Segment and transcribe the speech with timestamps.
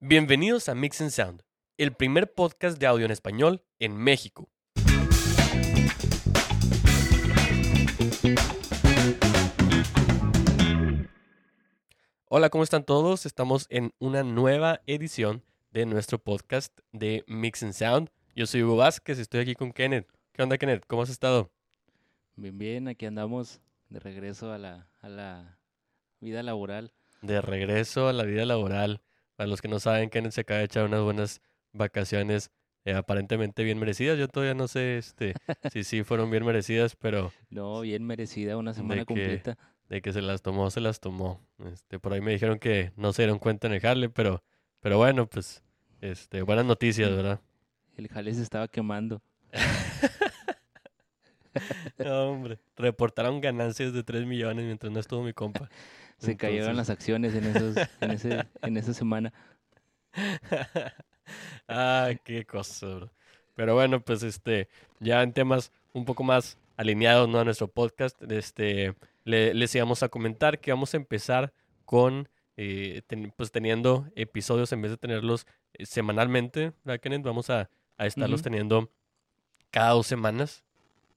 [0.00, 1.42] Bienvenidos a Mix and Sound,
[1.76, 4.48] el primer podcast de audio en español en México.
[12.26, 13.26] Hola, ¿cómo están todos?
[13.26, 15.42] Estamos en una nueva edición
[15.72, 18.10] de nuestro podcast de Mix and Sound.
[18.36, 20.06] Yo soy Hugo Vázquez, estoy aquí con Kenneth.
[20.30, 20.84] ¿Qué onda, Kenneth?
[20.86, 21.50] ¿Cómo has estado?
[22.36, 25.58] Bien, bien, aquí andamos de regreso a la, a la
[26.20, 26.92] vida laboral.
[27.20, 29.02] De regreso a la vida laboral.
[29.38, 31.40] Para los que no saben, Kenneth se acaba de echar unas buenas
[31.72, 32.50] vacaciones
[32.84, 34.18] eh, aparentemente bien merecidas.
[34.18, 35.34] Yo todavía no sé este,
[35.70, 39.56] si sí fueron bien merecidas, pero No, bien merecida, una semana completa.
[39.88, 41.40] de que se las tomó, se las tomó.
[41.72, 44.42] Este, por ahí me dijeron que no se dieron cuenta en el jale, pero,
[44.80, 45.62] pero bueno, pues,
[46.00, 47.40] este, buenas noticias, ¿verdad?
[47.96, 49.22] El jale se estaba quemando.
[51.98, 55.68] No, hombre, reportaron ganancias de 3 millones mientras no estuvo mi compa.
[56.18, 59.32] Se cayeron las acciones en, esos, en, ese, en esa semana.
[61.68, 63.10] ah, qué cosa, bro.
[63.54, 64.68] Pero bueno, pues este,
[65.00, 67.40] ya en temas un poco más alineados ¿no?
[67.40, 68.94] a nuestro podcast, este,
[69.24, 71.52] le- les íbamos a comentar que vamos a empezar
[71.84, 77.22] con, eh, ten- pues teniendo episodios en vez de tenerlos eh, semanalmente, ¿verdad, Kenneth?
[77.22, 78.90] Vamos a, a estarlos teniendo
[79.70, 80.62] cada dos semanas,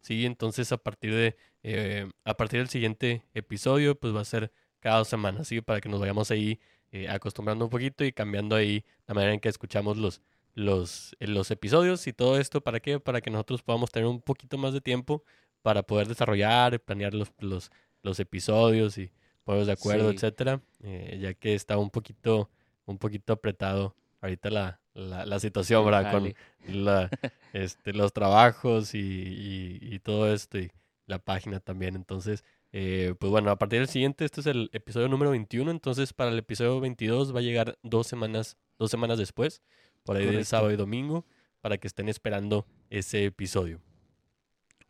[0.01, 0.25] ¿sí?
[0.25, 4.97] Entonces a partir de, eh, a partir del siguiente episodio, pues va a ser cada
[4.99, 5.61] dos semanas, ¿sí?
[5.61, 6.59] Para que nos vayamos ahí
[6.91, 10.21] eh, acostumbrando un poquito y cambiando ahí la manera en que escuchamos los,
[10.55, 12.61] los, eh, los episodios y todo esto.
[12.61, 12.99] ¿Para qué?
[12.99, 15.23] Para que nosotros podamos tener un poquito más de tiempo
[15.61, 17.71] para poder desarrollar, planear los, los,
[18.03, 19.11] los episodios y
[19.43, 20.15] ponernos de acuerdo, Sí.
[20.15, 20.61] etcétera.
[20.83, 22.49] eh, ya que está un poquito,
[22.85, 26.11] un poquito apretado ahorita la, la, la situación, ¿verdad?
[26.11, 26.33] Con
[26.67, 27.09] la,
[27.53, 30.71] este, los trabajos y, y, y todo esto y
[31.07, 31.95] la página también.
[31.95, 32.43] Entonces,
[32.73, 36.31] eh, pues bueno, a partir del siguiente, este es el episodio número 21, entonces para
[36.31, 39.61] el episodio 22 va a llegar dos semanas, dos semanas después,
[40.03, 41.25] por ahí de sábado y domingo,
[41.59, 43.81] para que estén esperando ese episodio.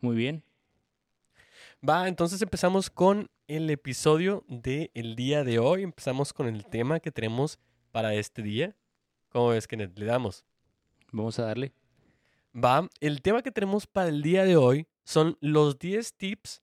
[0.00, 0.44] Muy bien.
[1.86, 7.10] Va, entonces empezamos con el episodio del día de hoy, empezamos con el tema que
[7.10, 7.58] tenemos
[7.90, 8.76] para este día.
[9.28, 9.98] ¿Cómo ves, Kenneth?
[9.98, 10.44] Le damos.
[11.10, 11.72] Vamos a darle.
[12.54, 16.61] Va, el tema que tenemos para el día de hoy son los 10 tips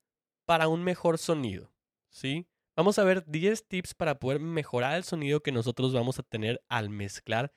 [0.50, 1.72] para un mejor sonido,
[2.10, 2.48] ¿sí?
[2.76, 6.60] Vamos a ver 10 tips para poder mejorar el sonido que nosotros vamos a tener
[6.68, 7.54] al mezclar,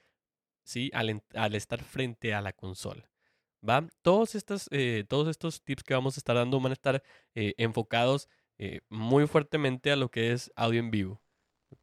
[0.63, 0.91] ¿sí?
[0.93, 3.11] Al, estar frente a la consola,
[3.67, 3.89] ¿va?
[4.03, 7.03] Todos, estas, eh, todos estos tips que vamos a estar dando van a estar
[7.35, 11.23] eh, enfocados eh, muy fuertemente a lo que es audio en vivo.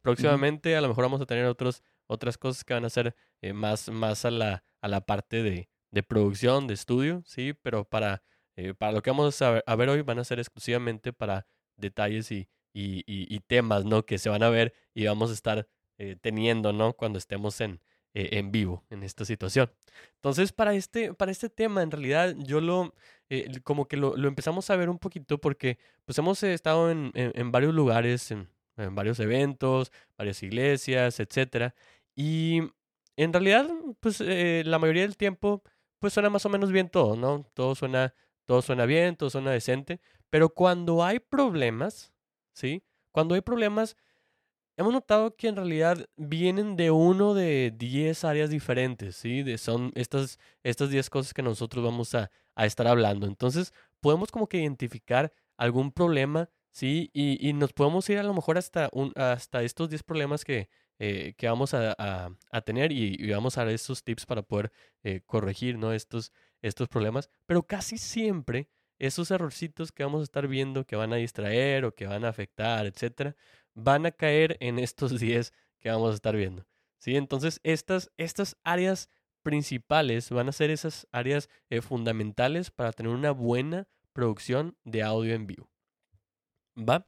[0.02, 3.16] Próximamente a lo mejor vamos a tener otros, otras cosas que van a ser
[3.52, 8.22] más, más a, la, a la parte de, de producción, de estudio, sí, pero para,
[8.60, 12.48] eh, para lo que vamos a ver, hoy van a ser exclusivamente para detalles y,
[13.46, 14.04] temas, ¿no?
[14.04, 15.66] Que se van a ver y vamos a estar
[15.98, 16.92] eh, teniendo, ¿no?
[16.92, 17.80] Cuando estemos en,
[18.14, 19.70] eh, en vivo en esta situación.
[20.16, 22.94] Entonces, para este, para este tema, en realidad, yo lo,
[23.64, 27.74] como que lo, empezamos a ver un poquito porque, pues, hemos estado en, en- varios
[27.74, 31.74] lugares, en, en varios eventos, varias iglesias, etcétera,
[32.14, 32.60] y
[33.16, 33.68] en realidad,
[34.00, 35.62] pues, la mayoría del tiempo,
[35.98, 37.44] pues, suena más o menos bien todo, ¿no?
[37.54, 38.14] Todo suena,
[38.50, 42.12] todo suena bien, todo suena decente, pero cuando hay problemas,
[42.52, 42.82] ¿sí?
[43.12, 43.96] Cuando hay problemas,
[44.76, 49.44] hemos notado que en realidad vienen de uno de 10 áreas diferentes, ¿sí?
[49.58, 53.26] Son estas, estas 10 cosas que nosotros vamos a, a estar hablando.
[53.26, 57.10] Entonces, podemos como que identificar algún problema, ¿sí?
[57.12, 60.68] Y, y nos podemos ir a lo mejor hasta, un, hasta estos 10 problemas que,
[60.98, 64.72] eh, que vamos a, a- tener y, vamos a dar estos tips para poder
[65.02, 65.92] eh, corregir, ¿no?
[65.92, 67.30] Estos, estos problemas.
[67.46, 71.94] Pero casi siempre esos errorcitos que vamos a estar viendo que van a distraer o
[71.94, 73.34] que van a afectar, etcétera,
[73.74, 76.66] van a caer en estos 10 que vamos a estar viendo.
[76.98, 77.16] ¿sí?
[77.16, 79.08] Entonces, estas, estas áreas
[79.42, 85.34] principales van a ser esas áreas eh, fundamentales para tener una buena producción de audio
[85.34, 85.70] en vivo.
[86.76, 87.06] ¿Va?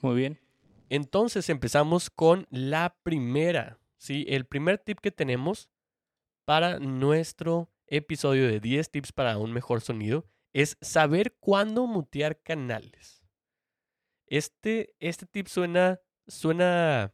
[0.00, 0.40] Muy bien.
[0.88, 4.26] Entonces empezamos con la primera, ¿sí?
[4.28, 5.70] El primer tip que tenemos
[6.44, 13.22] para nuestro episodio de 10 tips para un mejor sonido es saber cuándo mutear canales.
[14.26, 17.12] Este, este tip suena, suena,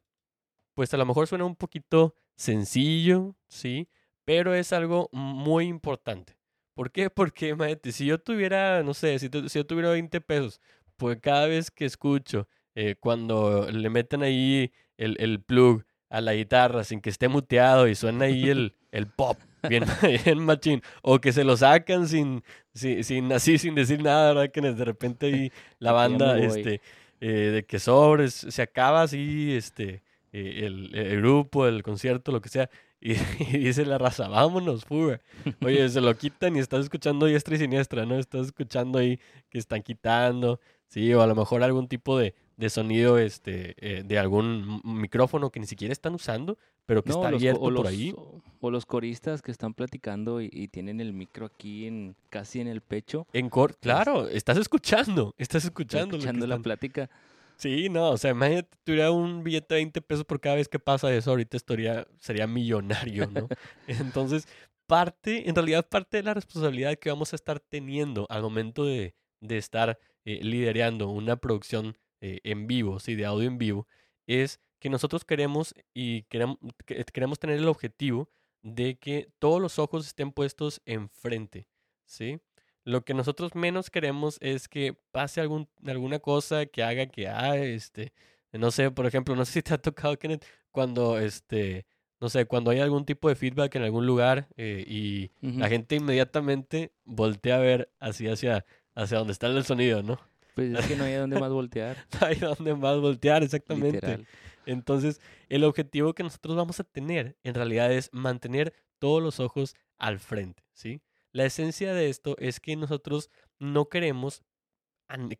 [0.74, 3.88] pues a lo mejor suena un poquito sencillo, ¿sí?
[4.24, 6.38] Pero es algo muy importante.
[6.74, 7.10] ¿Por qué?
[7.10, 10.60] Porque, imagínate, si yo tuviera, no sé, si, tu- si yo tuviera 20 pesos,
[10.96, 16.34] pues cada vez que escucho, eh, cuando le meten ahí el, el plug a la
[16.34, 19.36] guitarra sin que esté muteado y suena ahí el, el pop,
[19.68, 19.84] bien,
[20.24, 22.42] bien machín, o que se lo sacan sin,
[22.74, 24.52] sin, sin así, sin decir nada, ¿verdad?
[24.52, 26.80] Que de repente ahí la banda, este,
[27.20, 30.02] eh, de que sobres, se acaba así, este,
[30.32, 32.70] eh, el, el grupo, el concierto, lo que sea,
[33.00, 35.20] y, y dice la raza, vámonos, fuga.
[35.64, 38.18] Oye, se lo quitan y estás escuchando diestra y siniestra, ¿no?
[38.18, 39.20] Estás escuchando ahí
[39.50, 44.02] que están quitando, sí, o a lo mejor algún tipo de, de sonido este, eh,
[44.04, 48.12] de algún micrófono que ni siquiera están usando, pero que No, está abierto por ahí.
[48.14, 52.60] o- o los coristas que están platicando y, y tienen el micro aquí en casi
[52.60, 56.16] en el pecho, En cor claro, estás escuchando, estás escuchando.
[56.16, 57.08] escuchando la están- plática.
[57.56, 60.78] Sí, no, o sea, imagínate, tuviera un billete de 20 pesos por cada vez que
[60.78, 63.48] pasa eso, ahorita estaría, sería millonario, ¿no?
[63.88, 64.46] Entonces,
[64.86, 69.14] parte, en realidad parte de la responsabilidad que vamos a estar teniendo al momento de,
[69.40, 73.86] de estar eh, liderando una producción eh, en vivo, sí, de audio en vivo,
[74.26, 78.28] es que nosotros queremos y queremos, que- queremos tener el objetivo
[78.62, 81.66] de que todos los ojos estén puestos enfrente,
[82.04, 82.40] ¿sí?
[82.84, 87.56] Lo que nosotros menos queremos es que pase algún, alguna cosa que haga que, ah,
[87.56, 88.12] este,
[88.52, 91.86] no sé, por ejemplo, no sé si te ha tocado, Kenneth, cuando, este,
[92.20, 95.30] no sé, cuando hay algún tipo de feedback en algún lugar eh, y
[95.60, 98.64] la gente inmediatamente voltea a ver así hacia,
[98.94, 100.18] hacia donde está el sonido, ¿no?
[100.58, 103.92] Pues es que no hay a dónde más voltear, No hay dónde más voltear, exactamente.
[103.92, 104.26] literal.
[104.66, 109.74] Entonces, el objetivo que nosotros vamos a tener en realidad es mantener todos los ojos
[109.98, 111.00] al frente, ¿sí?
[111.32, 114.42] La esencia de esto es que nosotros no queremos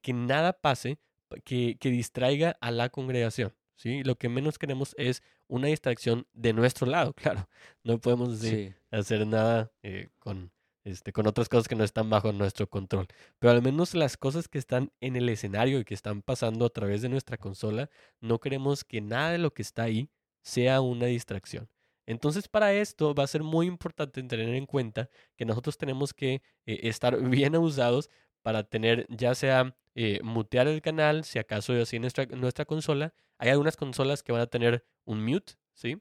[0.03, 0.99] que nada pase
[1.29, 4.03] pa- que, que distraiga a la congregación, ¿sí?
[4.05, 7.49] Lo que menos queremos es una distracción de nuestro lado, claro.
[7.85, 8.75] No podemos decir, Sí.
[8.91, 10.53] hacer nada eh, con,
[10.89, 13.07] este, con otras cosas que no están bajo nuestro control.
[13.39, 16.71] Pero al menos las cosas que están en el escenario y que están pasando a
[16.71, 17.91] través de nuestra consola,
[18.21, 20.11] no queremos que nada de lo que está ahí
[20.43, 21.69] sea una distracción.
[22.07, 26.43] Entonces para esto va a ser muy importante tener en cuenta que nosotros tenemos que
[26.65, 28.09] eh, estar bien usados
[28.43, 33.13] para tener ya sea eh, mutear el canal, si acaso así nuestra, nuestra consola.
[33.37, 36.01] Hay algunas consolas que van a tener un mute, ¿sí?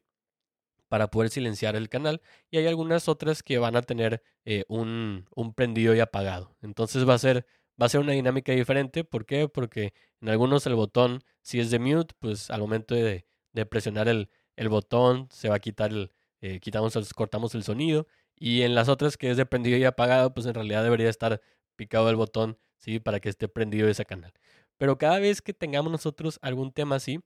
[0.88, 5.26] Para poder silenciar el canal y hay algunas otras que van a tener eh, un,
[5.36, 6.56] un prendido y apagado.
[6.62, 7.46] Entonces va a ser
[7.82, 9.04] va a ser una dinámica diferente.
[9.04, 9.48] ¿Por qué?
[9.50, 13.26] Porque en algunos el botón, si es de mute, pues al momento de,
[13.70, 16.12] presionar el, el botón se va a quitar el,
[16.42, 18.08] eh, quitamos, el- cortamos el sonido.
[18.36, 21.42] Y en las otras que es de prendido y apagado, pues en realidad debería estar
[21.76, 23.00] picado el botón, ¿sí?
[23.00, 24.34] Para que esté prendido ese canal.
[24.78, 27.20] Pero cada vez que tengamos nosotros algún tema así,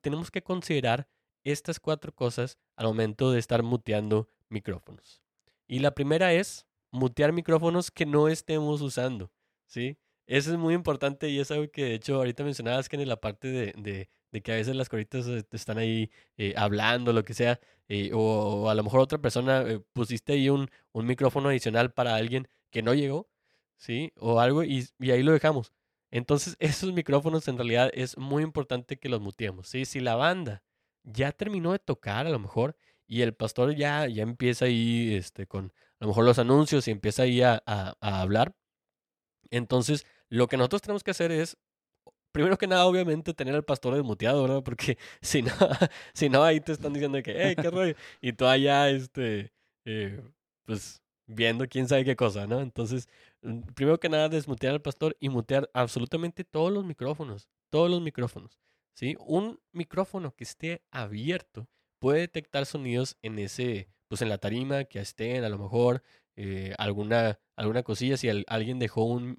[0.00, 1.08] tenemos que considerar
[1.44, 5.22] estas cuatro cosas al momento de estar muteando micrófonos.
[5.66, 9.30] Y la primera es mutear micrófonos que no estemos usando,
[9.66, 9.98] ¿sí?
[10.26, 13.20] Eso es muy importante y es algo que de hecho ahorita mencionabas que en la
[13.20, 14.08] parte de, de-
[14.42, 17.58] que a veces las coritas eh, están ahí eh, hablando, lo que sea,
[17.88, 19.64] eh, o, a lo mejor otra persona
[19.94, 23.28] pusiste ahí un, un micrófono adicional para alguien que no llegó,
[23.76, 24.12] ¿sí?
[24.16, 25.72] O algo y, y ahí lo dejamos.
[26.10, 29.84] Entonces esos micrófonos en realidad es muy importante que los muteemos, ¿sí?
[29.86, 30.62] Si la banda
[31.12, 32.76] ya terminó de tocar a lo mejor
[33.06, 36.90] y el pastor ya, ya empieza ahí este, con a lo mejor los anuncios y
[36.92, 38.54] empieza ahí a, a- hablar,
[39.50, 41.56] entonces lo que nosotros tenemos que hacer es,
[42.32, 44.62] primero que nada, obviamente, tener al pastor desmuteado, ¿verdad?
[44.62, 45.52] Porque si no,
[46.14, 49.52] si no ahí te están diciendo que, hey, qué rollo, y tú allá, este,
[49.84, 50.22] eh,
[50.66, 52.60] pues viendo quién sabe qué cosa, ¿no?
[52.60, 53.08] Entonces,
[53.42, 58.00] mm, primero que nada, desmutear al pastor y mutear absolutamente todos los micrófonos, todos los
[58.02, 58.58] micrófonos,
[58.98, 59.16] ¿sí?
[59.20, 61.68] Un micrófono que esté abierto
[62.00, 66.02] puede detectar sonidos en ese, pues en la tarima que estén, a lo mejor,
[66.36, 69.36] eh, alguna, alguna cosilla, si al- alguien dejó un,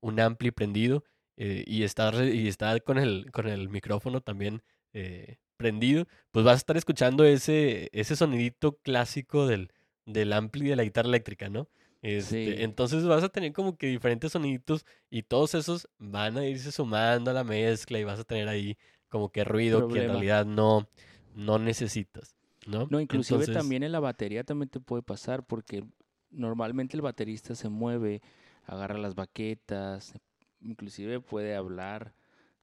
[0.00, 1.04] un, ampli prendido
[1.36, 4.62] eh, y, está, y está con el, con el micrófono también
[4.94, 9.70] eh, prendido, pues vas a estar escuchando ese, ese sonidito clásico del,
[10.06, 11.68] del ampli de la guitarra eléctrica, ¿no?
[12.02, 12.62] Este, Sí.
[12.62, 17.30] Entonces vas a tener como que diferentes soniditos y todos esos van a irse sumando
[17.30, 18.76] a la mezcla y vas a tener ahí
[19.08, 20.88] como que ruido que en realidad no,
[21.34, 22.36] no necesitas,
[22.66, 22.86] ¿no?
[22.90, 25.84] No, inclusive Entonces, también en la batería también te puede pasar porque
[26.30, 28.20] normalmente el baterista se mueve,
[28.64, 30.12] agarra las baquetas,
[30.60, 32.14] inclusive puede hablar,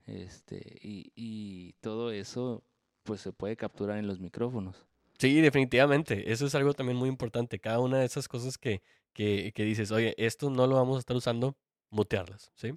[0.06, 2.64] este, y, y todo eso
[3.04, 4.86] pues se puede capturar en los micrófonos.
[5.18, 6.32] Sí, definitivamente.
[6.32, 7.60] Eso es algo también muy importante.
[7.60, 8.82] Cada una de esas cosas que,
[9.16, 11.58] que, dices, oye, esto no lo vamos a estar usando,
[11.90, 12.74] mutearlas, ¿sí?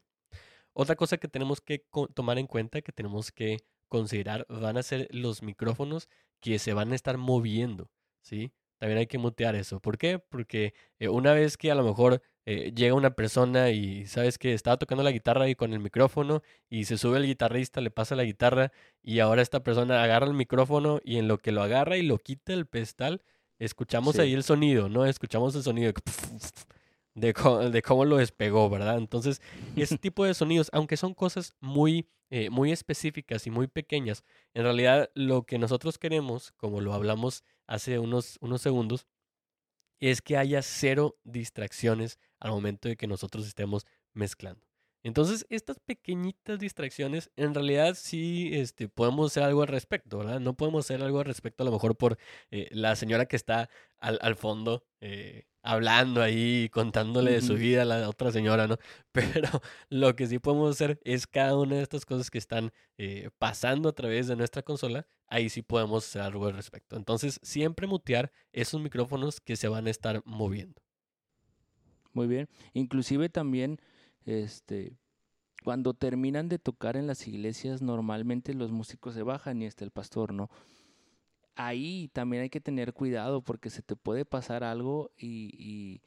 [0.72, 5.08] Otra cosa que tenemos que tomar en cuenta, que tenemos que considerar, van a ser
[5.10, 6.08] los micrófonos
[6.40, 7.90] que se van a estar moviendo,
[8.22, 8.52] ¿sí?
[8.78, 9.80] También hay que mutear eso.
[9.80, 10.20] ¿Por qué?
[10.20, 14.54] Porque eh, una vez que a lo mejor eh, llega una persona y sabes que
[14.54, 18.14] estaba tocando la guitarra y con el micrófono y se sube el guitarrista, le pasa
[18.14, 21.96] la guitarra y ahora esta persona agarra el micrófono y en lo que lo agarra
[21.96, 23.22] y lo quita el pedestal,
[23.58, 24.22] escuchamos Sí.
[24.22, 25.04] ahí el sonido, ¿no?
[25.06, 25.94] Escuchamos el sonido de
[27.14, 27.32] de,
[27.70, 28.98] de cómo lo despegó, ¿verdad?
[28.98, 29.40] Entonces,
[29.76, 34.24] ese tipo de sonidos, aunque son cosas muy, eh, muy específicas y muy pequeñas,
[34.54, 39.06] en realidad lo que nosotros queremos, como lo hablamos hace unos, unos segundos,
[40.00, 44.62] es que haya cero distracciones al momento de que nosotros estemos mezclando.
[45.02, 50.40] Entonces, estas pequeñitas distracciones, en realidad sí este, podemos hacer algo al respecto, ¿verdad?
[50.40, 52.18] No podemos hacer algo al respecto a lo mejor por
[52.50, 57.82] eh, la señora que está al, al fondo eh, hablando ahí, contándole de su vida
[57.82, 58.78] a la otra señora, ¿no?
[59.12, 59.48] Pero
[59.90, 63.88] lo que sí podemos hacer es cada una de estas cosas que están eh, pasando
[63.88, 66.96] a través de nuestra consola, ahí sí podemos hacer algo al respecto.
[66.96, 70.80] Entonces, siempre mutear esos micrófonos que se van a estar moviendo.
[72.12, 72.48] Muy bien.
[72.72, 73.78] Inclusive también
[74.28, 74.98] este,
[75.64, 79.90] cuando terminan de tocar en las iglesias, normalmente los músicos se bajan y está el
[79.90, 80.50] pastor, ¿no?
[81.56, 86.02] Ahí también hay que tener cuidado porque se te puede pasar algo y,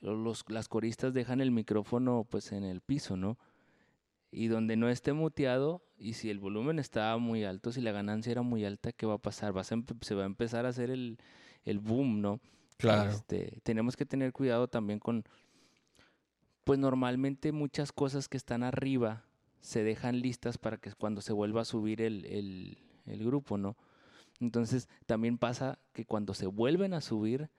[0.00, 3.38] los, las coristas dejan el micrófono pues en el piso, ¿no?
[4.30, 8.32] Y donde no esté muteado y si el volumen está muy alto, si la ganancia
[8.32, 9.52] era muy alta, ¿qué va a pasar?
[9.64, 11.18] se va a empezar a hacer el,
[11.64, 12.40] el boom, ¿no?
[12.78, 13.10] Claro.
[13.10, 15.24] Este, tenemos que tener cuidado también con,
[16.66, 19.22] pues normalmente muchas cosas que están arriba
[19.60, 23.76] se dejan listas para que cuando se vuelva a subir el, grupo, ¿no?
[24.40, 27.50] Entonces también pasa que cuando se vuelven a subir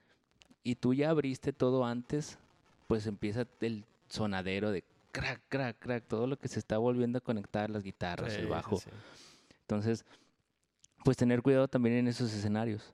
[0.62, 2.38] y tú ya abriste todo antes,
[2.86, 7.22] pues empieza el sonadero de crack, crack, crack, todo lo que se está volviendo a
[7.22, 8.78] conectar, las guitarras, el bajo.
[9.62, 10.04] Entonces,
[11.02, 12.92] pues tener cuidado también en esos escenarios.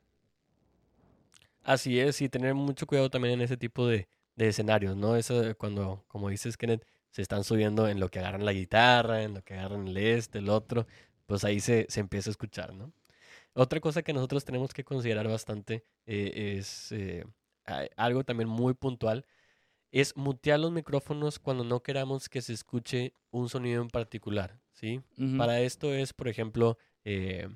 [1.64, 4.06] Así es, y tener mucho cuidado también en ese tipo de,
[4.36, 5.16] de escenarios, ¿no?
[5.16, 9.34] Eso cuando, como dices, Kenneth, se están subiendo en lo que agarran la guitarra, en
[9.34, 10.86] lo que agarran el este, el otro,
[11.26, 12.92] pues ahí se, se empieza a escuchar, ¿no?
[13.54, 17.24] Otra cosa que nosotros tenemos que considerar bastante eh, es eh,
[17.96, 19.24] algo también muy puntual,
[19.92, 25.00] es mutear los micrófonos cuando no queramos que se escuche un sonido en particular, ¿sí?
[25.38, 27.48] Para esto es, por ejemplo, eh,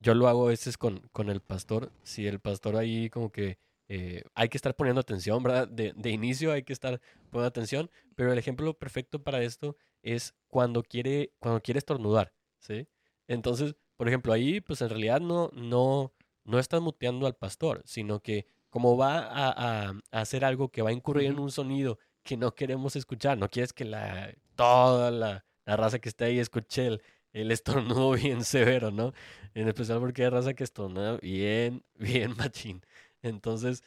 [0.00, 3.58] yo lo hago a veces con, con el pastor, si el pastor ahí como que
[3.88, 5.68] eh, hay que estar poniendo atención, ¿verdad?
[5.68, 7.00] De, de, inicio hay que estar
[7.30, 12.88] poniendo atención, pero el ejemplo perfecto para esto es cuando quiere, cuando quiere estornudar, ¿sí?
[13.28, 16.12] Entonces, por ejemplo, ahí, pues en realidad no, no,
[16.44, 20.90] no estás muteando al pastor, sino que como va a, a, hacer algo que va
[20.90, 25.44] a incurrir en un sonido que no queremos escuchar, no quieres que la, toda la,
[25.64, 27.02] la raza que esté ahí escuche el,
[27.32, 29.12] el estornudo bien severo, ¿no?
[29.54, 32.82] En especial porque hay raza que estornuda bien, bien machín.
[33.22, 33.82] Entonces,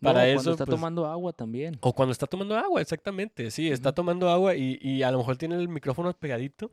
[0.00, 0.36] para eso.
[0.36, 1.78] Cuando está pues tomando agua también.
[1.80, 3.50] O cuando está tomando agua, exactamente.
[3.50, 6.70] Sí, está tomando agua y, y, a lo mejor tiene el micrófono pegadito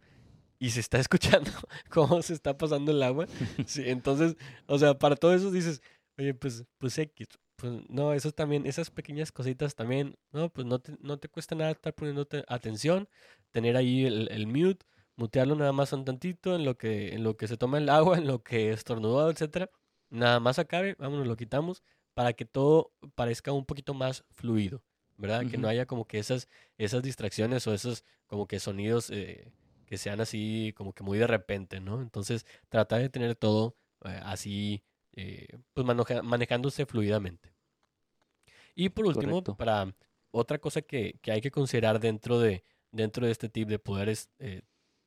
[0.57, 1.51] y se está escuchando
[1.89, 3.27] cómo se está pasando el agua.
[3.65, 4.35] Sí, entonces,
[4.67, 5.81] o sea, para todo eso dices,
[6.17, 7.27] oye, pues, pues X.
[7.55, 11.55] Pues no, eso también, esas pequeñas cositas también, no, pues no te, no te cuesta
[11.55, 13.09] nada estar poniéndote atención,
[13.51, 14.85] tener ahí el, el mute,
[15.17, 18.17] mutearlo nada más un tantito en lo que, en lo que se toma el agua,
[18.17, 19.69] en lo que estornudó, etcétera.
[20.09, 21.83] Nada más acabe, vámonos, lo quitamos
[22.19, 24.83] para que todo parezca un poquito más fluido,
[25.15, 25.49] ¿verdad?
[25.49, 29.53] Que no haya como que esas, esas distracciones o esos como que sonidos eh,
[29.85, 32.01] que sean así como que muy de repente, ¿no?
[32.01, 34.83] Entonces, trata de tener todo eh, así,
[35.13, 37.53] eh, pues manejándose fluidamente.
[38.75, 39.95] Y por último, para
[40.31, 44.09] otra cosa que, que, hay que considerar dentro de, dentro de este tip de poder
[44.09, 44.29] es,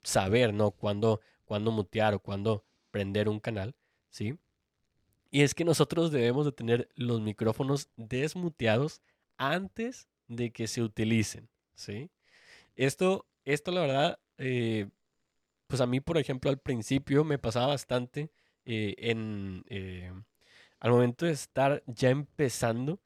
[0.02, 0.70] saber, ¿no?
[0.70, 3.74] Cuándo, cuándo mutear o cuándo prender un canal,
[4.08, 4.38] ¿sí?
[5.32, 9.00] Y es que nosotros debemos de tener los micrófonos desmuteados
[9.38, 12.10] antes de que se utilicen, ¿sí?
[12.76, 14.90] Esto, esto la verdad, eh,
[15.68, 18.30] pues a mí, por ejemplo, al principio me pasaba bastante
[18.66, 19.64] eh, en...
[19.68, 20.12] Eh,
[20.80, 23.00] al momento de estar ya empezando,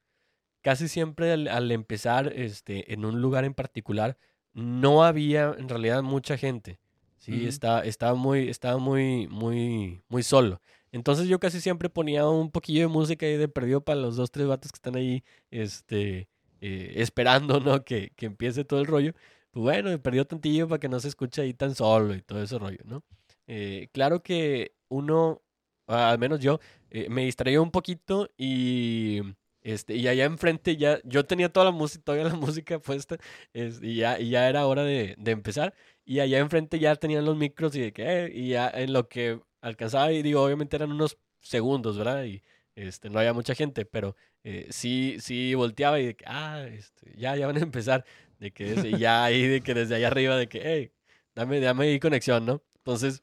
[0.63, 4.19] casi siempre al, empezar este, en un lugar en particular,
[4.53, 6.81] no había en realidad mucha gente.
[7.19, 10.61] Sí, estaba, muy, estaba muy, muy, muy solo.
[10.97, 14.31] Entonces yo casi siempre ponía un poquillo de música ahí de perdido para los dos,
[14.31, 16.29] tres vatos que están ahí, este,
[16.61, 17.85] eh, esperando, ¿no?
[17.85, 19.13] Que, que, empiece todo el rollo.
[19.51, 22.43] Pues bueno, me perdió tantillo para que no se escuche ahí tan solo y todo
[22.43, 23.05] ese rollo, ¿no?
[23.47, 25.43] Eh, claro que uno,
[25.87, 26.61] al menos yo,
[26.91, 29.21] eh, me distraía un poquito y,
[29.63, 33.19] este, y allá enfrente ya, yo tenía toda la música, todavía la música puesta,
[33.53, 35.75] y, ya, y ya era hora de, de, empezar.
[36.07, 39.41] Y allá enfrente ya tenían los micros y de que, y ya en lo que
[39.67, 42.25] alcanzaba y digo, obviamente eran unos segundos, ¿verdad?
[42.25, 42.43] Y
[42.75, 47.13] este, no había mucha gente, pero eh, sí, sí volteaba y de que, ah, este,
[47.17, 48.05] ya, ya van a empezar,
[48.39, 50.93] de que ya ahí, de que desde allá arriba, de que, hey,
[51.35, 52.63] dame, dame ahí conexión, ¿no?
[52.79, 53.23] Entonces,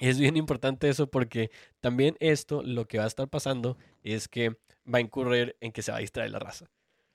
[0.00, 4.50] es bien importante eso porque también esto, lo que va a estar pasando es que
[4.92, 6.66] va a incurrir en que se va a distraer la raza.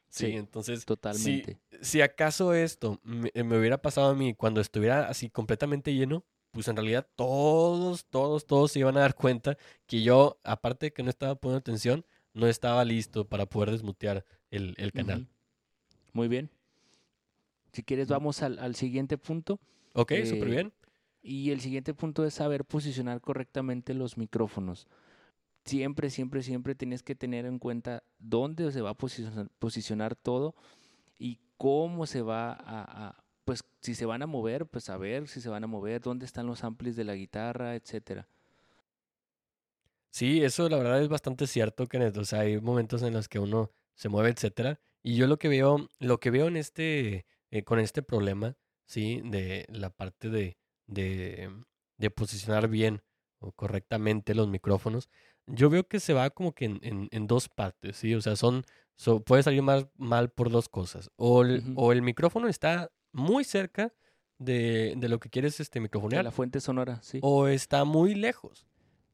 [0.09, 1.59] Sí, Sí, entonces, si, Totalmente.
[1.81, 6.25] si acaso esto me, me hubiera pasado a mí cuando estuviera así completamente lleno,
[6.59, 10.91] pues en realidad todos, todos, todos se iban a dar cuenta que yo, aparte de
[10.91, 15.29] que no estaba poniendo atención, no estaba listo para poder desmutear el, el canal.
[16.11, 16.49] Muy bien.
[17.71, 19.57] Si quieres, vamos al, al siguiente punto.
[19.93, 20.73] Ok, súper Eh, bien.
[21.21, 24.85] Y el siguiente punto es saber posicionar correctamente los micrófonos.
[25.63, 30.55] Siempre, siempre, siempre tienes que tener en cuenta dónde se va a posicionar, posicionar todo
[31.17, 35.41] y cómo se va a, a- pues si se van a mover, pues saber si
[35.41, 38.27] se van a mover, dónde están los amplis de la guitarra, etcétera.
[40.11, 42.15] Sí, eso la verdad es bastante cierto, Kenneth.
[42.17, 44.79] O sea, hay momentos en los que uno se mueve, etcétera.
[45.01, 49.19] Y yo lo que veo, lo que veo en este, eh, con este problema, sí,
[49.25, 51.49] de la parte de, de,
[51.97, 53.01] de posicionar bien
[53.39, 55.09] o correctamente los micrófonos,
[55.47, 58.13] yo veo que se va como que en, en, en dos partes, sí.
[58.13, 58.63] O sea, son,
[58.95, 61.09] so- puede salir más mal por dos cosas.
[61.15, 63.93] O el, o el micrófono está muy cerca
[64.37, 67.19] de, de lo que quieres este De microfonear la fuente sonora, sí.
[67.21, 68.65] o está muy lejos,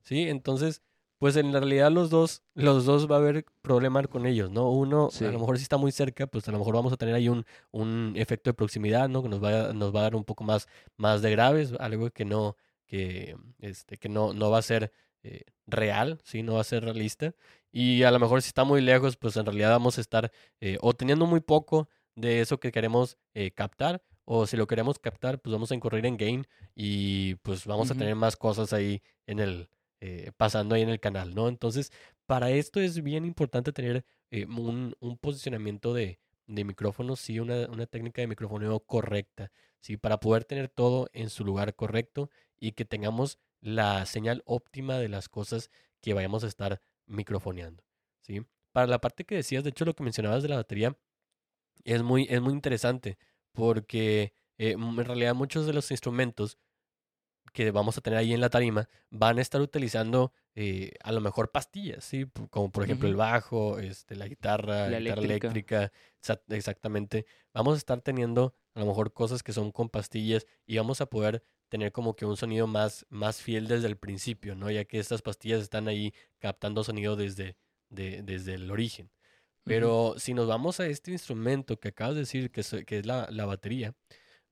[0.03, 0.29] ¿sí?
[0.29, 0.81] Entonces,
[1.17, 4.69] pues en realidad los dos, los dos va a haber problema con ellos, ¿no?
[4.69, 5.25] Uno, Sí.
[5.25, 7.29] a lo mejor si está muy cerca, pues a lo mejor vamos a tener ahí
[7.29, 9.23] un, un efecto de proximidad, ¿no?
[9.23, 12.11] Que nos va a, nos va a dar un poco más, más de graves, algo
[12.11, 14.91] que no, que, este, que no, no va a ser
[15.23, 16.43] eh, real, ¿sí?
[16.43, 17.33] No va a ser realista.
[17.71, 20.77] Y a lo mejor si está muy lejos, pues en realidad vamos a estar eh,
[20.81, 25.39] o teniendo muy poco de eso que queremos eh, captar, o si lo queremos captar,
[25.39, 29.39] pues vamos a incurrir en gain y pues vamos a tener más cosas ahí en
[29.39, 29.69] el,
[30.01, 31.47] eh, pasando ahí en el canal, ¿no?
[31.47, 31.91] Entonces,
[32.25, 37.67] para esto es bien importante tener eh, un, un posicionamiento de, de micrófonos, sí, una,
[37.67, 42.29] una técnica de microfoneo correcta, sí, para poder tener todo en su lugar correcto
[42.59, 45.69] y que tengamos la señal óptima de las cosas
[46.01, 47.83] que vayamos a estar microfoneando,
[48.21, 48.45] ¿sí?
[48.71, 50.97] Para la parte que decías, de hecho, lo que mencionabas de la batería
[51.83, 53.17] es muy, es muy interesante
[53.51, 56.57] porque eh, en realidad muchos de los instrumentos
[57.53, 61.21] que vamos a tener ahí en la tarima van a estar utilizando eh, a lo
[61.21, 62.25] mejor pastillas, ¿sí?
[62.49, 65.47] Como por ejemplo el bajo, este, la guitarra, La guitarra eléctrica.
[65.47, 65.91] eléctrica,
[66.21, 67.25] exa- exactamente.
[67.53, 71.05] Vamos a estar teniendo a lo mejor cosas que son con pastillas y vamos a
[71.05, 74.69] poder tener como que un sonido más, más fiel desde el principio, ¿no?
[74.69, 77.55] Ya que estas pastillas están ahí captando sonido desde,
[77.89, 79.09] de- desde el origen.
[79.65, 83.05] Pero si nos vamos a este instrumento que acabas de decir, que es, que es
[83.05, 83.93] la, la batería,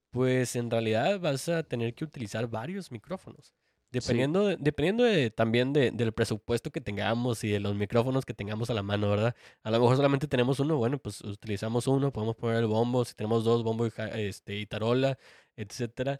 [0.10, 3.47] pues en realidad vas a tener que utilizar varios micrófonos.
[3.47, 3.99] Sí.
[3.99, 8.34] Dependiendo, de- dependiendo de, también de- del presupuesto que tengamos y de los micrófonos que
[8.34, 9.36] tengamos a la mano, ¿verdad?
[9.62, 13.13] A lo mejor solamente tenemos uno, bueno, pues utilizamos uno, podemos poner el bombo, si
[13.13, 15.19] tenemos dos, bombo y, este, y tarola,
[15.56, 16.19] etcétera.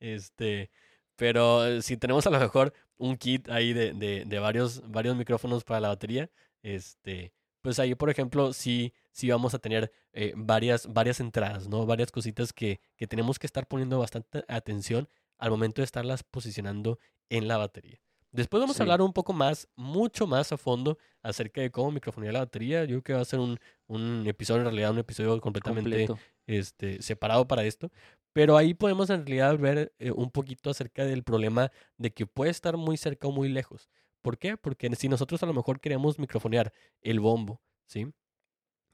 [0.00, 0.72] Este,
[1.14, 5.14] pero eh, si tenemos a lo mejor un kit ahí de, de, de varios, varios
[5.16, 6.28] micrófonos para la batería,
[6.64, 11.86] este, pues ahí, por ejemplo, sí, sí vamos a tener eh, varias, varias entradas, ¿no?
[11.86, 16.98] Varias cositas que, que tenemos que estar poniendo bastante atención al momento de estarlas posicionando
[17.30, 18.00] en la batería.
[18.32, 22.32] Después vamos a hablar un poco más, mucho más a fondo acerca de cómo microfonear
[22.32, 22.84] la batería.
[22.84, 26.18] Yo creo que va a ser un, un episodio, en realidad, un episodio completamente Completo.
[26.46, 27.90] este, separado para esto.
[28.32, 32.50] Pero ahí podemos en realidad ver eh, un poquito acerca del problema de que puede
[32.50, 33.90] estar muy cerca o muy lejos.
[34.22, 34.56] ¿Por qué?
[34.56, 38.06] Porque si nosotros a lo mejor queremos microfonear el bombo, ¿sí?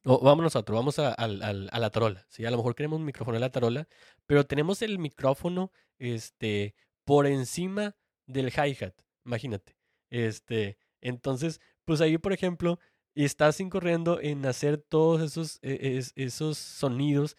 [0.05, 2.45] O vámonos a otro, vamos a, la tarola, ¿sí?
[2.45, 3.89] A lo mejor queremos microfonear la tarola,
[4.27, 9.77] pero tenemos el micrófono este, por encima del hi-hat, imagínate.
[10.11, 12.79] Este, entonces, pues ahí, por ejemplo,
[13.15, 17.37] estás incurriendo en hacer todos esos, e- es- esos sonidos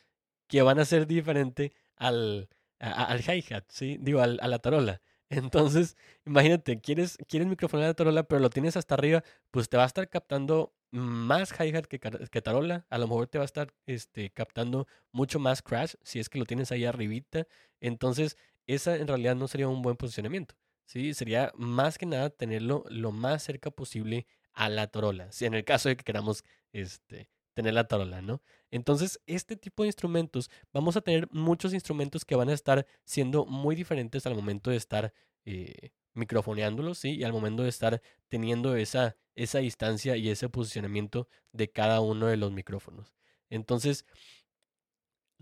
[0.48, 2.50] que van a ser diferente al,
[2.80, 3.98] al hi-hat, ¿sí?
[4.02, 5.02] Digo, al- a la tarola.
[5.30, 9.84] Entonces, imagínate, quieres, quieres microfonear la tarola, pero lo tienes hasta arriba, pues te va
[9.84, 12.86] a estar captando más hi-hat que, que tarola.
[12.90, 16.40] A lo mejor te va a estar este, captando mucho más crash si es que
[16.40, 17.48] lo tienes ahí arribita.
[17.80, 18.38] Entonces,
[18.68, 20.56] esa en realidad no sería un buen posicionamiento.
[20.86, 21.14] ¿sí?
[21.14, 25.32] Sería más que nada tenerlo lo más cerca posible a la tarola.
[25.32, 28.42] Si en el caso de que queramos este, tener la tarola, ¿no?
[28.72, 33.46] Entonces, este tipo de instrumentos, vamos a tener muchos instrumentos que van a estar siendo
[33.46, 37.18] muy diferentes al momento de estar eh, microfoneándolos, ¿sí?
[37.18, 42.28] Y al momento de estar teniendo esa, esa distancia y ese posicionamiento de cada uno
[42.28, 43.14] de los micrófonos.
[43.50, 44.06] Entonces,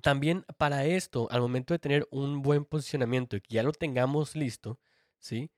[0.02, 4.36] también para esto, al momento de tener un buen posicionamiento y que ya lo tengamos
[4.36, 4.80] listo,
[5.20, 5.52] ¿sí?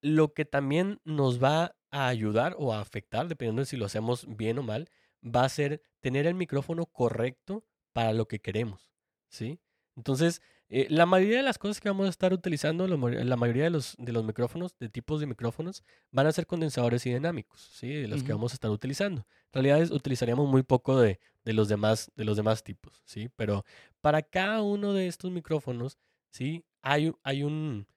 [0.00, 4.24] Lo que también nos va a ayudar o a afectar, dependiendo de si lo hacemos
[4.26, 4.88] bien o mal,
[5.22, 8.92] va a ser tener el micrófono correcto para lo que queremos,
[9.28, 9.60] ¿sí?
[9.96, 10.40] Entonces,
[10.72, 13.64] Eh, la mayoría de las cosas que vamos a estar utilizando, la, ma- la mayoría
[13.64, 17.60] de los, de los micrófonos, de tipos de micrófonos, van a ser condensadores y dinámicos,
[17.74, 17.88] ¿sí?
[17.92, 19.22] De los que vamos a estar utilizando.
[19.46, 23.28] En realidad es- utilizaríamos muy poco de, de los demás, de los demás tipos, ¿sí?
[23.34, 23.64] Pero
[24.00, 25.98] para cada uno de estos micrófonos,
[26.30, 26.64] ¿sí?
[26.82, 27.88] Hay, hay un,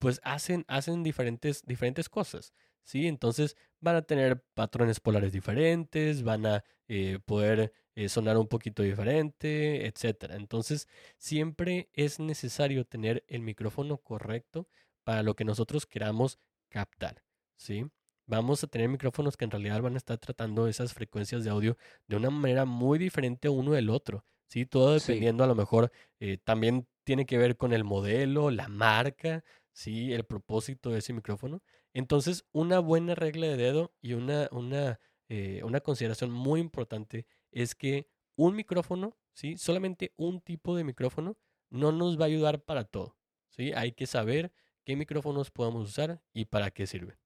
[0.00, 2.52] pues hacen, hacen diferentes, diferentes cosas,
[2.88, 3.06] ¿sí?
[3.06, 8.82] Entonces van a tener patrones polares diferentes, van a eh, poder eh, sonar un poquito
[8.82, 10.36] diferente, etcétera.
[10.36, 14.68] Entonces siempre es necesario tener el micrófono correcto
[15.04, 16.38] para lo que nosotros queramos
[16.70, 17.22] captar,
[17.56, 17.86] ¿sí?
[18.26, 21.76] Vamos a tener micrófonos que en realidad van a estar tratando esas frecuencias de audio
[22.06, 24.64] de una manera muy diferente uno del otro, ¿sí?
[24.66, 25.12] Todo Sí.
[25.12, 30.12] dependiendo a lo mejor eh, también tiene que ver con el modelo, la marca, ¿sí?
[30.12, 31.62] El propósito de ese micrófono.
[31.94, 37.74] Entonces, una buena regla de dedo y una, una, eh, una consideración muy importante es
[37.74, 39.56] que un micrófono, ¿sí?
[39.56, 41.36] Solamente un tipo de micrófono
[41.70, 43.16] no nos va a ayudar para todo,
[43.48, 43.72] ¿sí?
[43.74, 44.52] Hay que saber
[44.84, 47.16] qué micrófonos podemos usar y para qué sirven.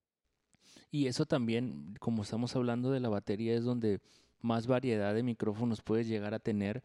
[0.91, 3.99] Y eso también, como estamos hablando de la batería, es donde
[4.41, 6.83] más variedad de micrófonos puedes llegar a tener,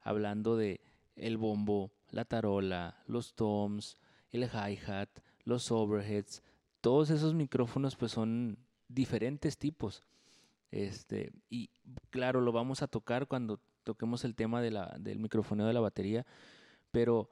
[0.00, 0.80] hablando de
[1.16, 3.98] el bombo, la tarola, los toms,
[4.30, 5.08] el hi-hat,
[5.44, 6.42] los overheads,
[6.82, 10.02] todos esos micrófonos pues son diferentes tipos.
[10.70, 11.70] Este, y
[12.10, 15.80] claro, lo vamos a tocar cuando toquemos el tema de la, del microfoneo de la
[15.80, 16.26] batería,
[16.90, 17.30] pero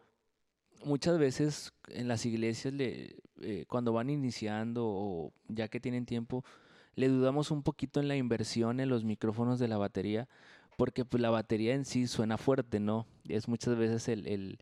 [0.85, 6.45] muchas veces en las iglesias le, eh, cuando van iniciando o ya que tienen tiempo,
[6.95, 10.29] le dudamos un poquito en la inversión en los micrófonos de la batería,
[10.77, 13.07] porque pues la batería en sí suena fuerte, ¿no?
[13.29, 14.59] Es muchas veces el, el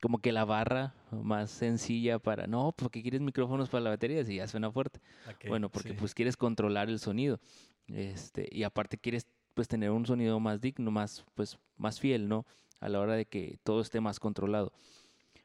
[0.00, 4.36] como que la barra más sencilla para, no, porque quieres micrófonos para la batería si
[4.36, 5.00] ya suena fuerte.
[5.28, 5.96] Ok, Bueno, porque sí.
[5.98, 7.40] pues quieres controlar el sonido.
[7.88, 12.44] Este, y aparte quieres pues tener un sonido más digno, más pues más fiel, ¿no?
[12.80, 14.72] A la hora de que todo esté más controlado.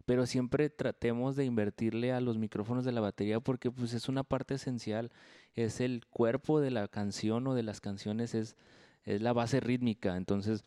[0.05, 4.23] Pero siempre tratemos de invertirle a los micrófonos de la batería porque pues es una
[4.23, 5.11] parte esencial,
[5.53, 8.57] es el cuerpo de la canción o de las canciones es
[9.03, 10.63] es la base rítmica, entonces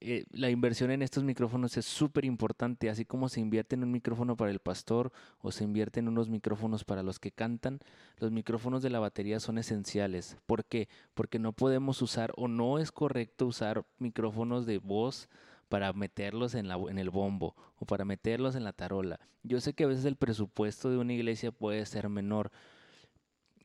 [0.00, 3.92] eh, la inversión en estos micrófonos es súper importante, así como se invierte en un
[3.92, 7.80] micrófono para el pastor o se invierte en unos micrófonos para los que cantan,
[8.18, 10.36] los micrófonos de la batería son esenciales.
[10.46, 10.88] ¿Por qué?
[11.14, 15.28] Porque no podemos usar o no es correcto usar micrófonos de voz
[15.68, 19.20] para meterlos en, la, en el bombo o para meterlos en la tarola.
[19.42, 22.50] Yo sé que a veces el presupuesto de una iglesia puede ser menor,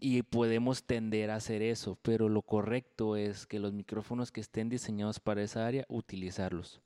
[0.03, 4.67] y podemos tender a hacer eso, pero lo correcto es que los micrófonos que estén
[4.67, 6.81] diseñados para esa área, utilizarlos.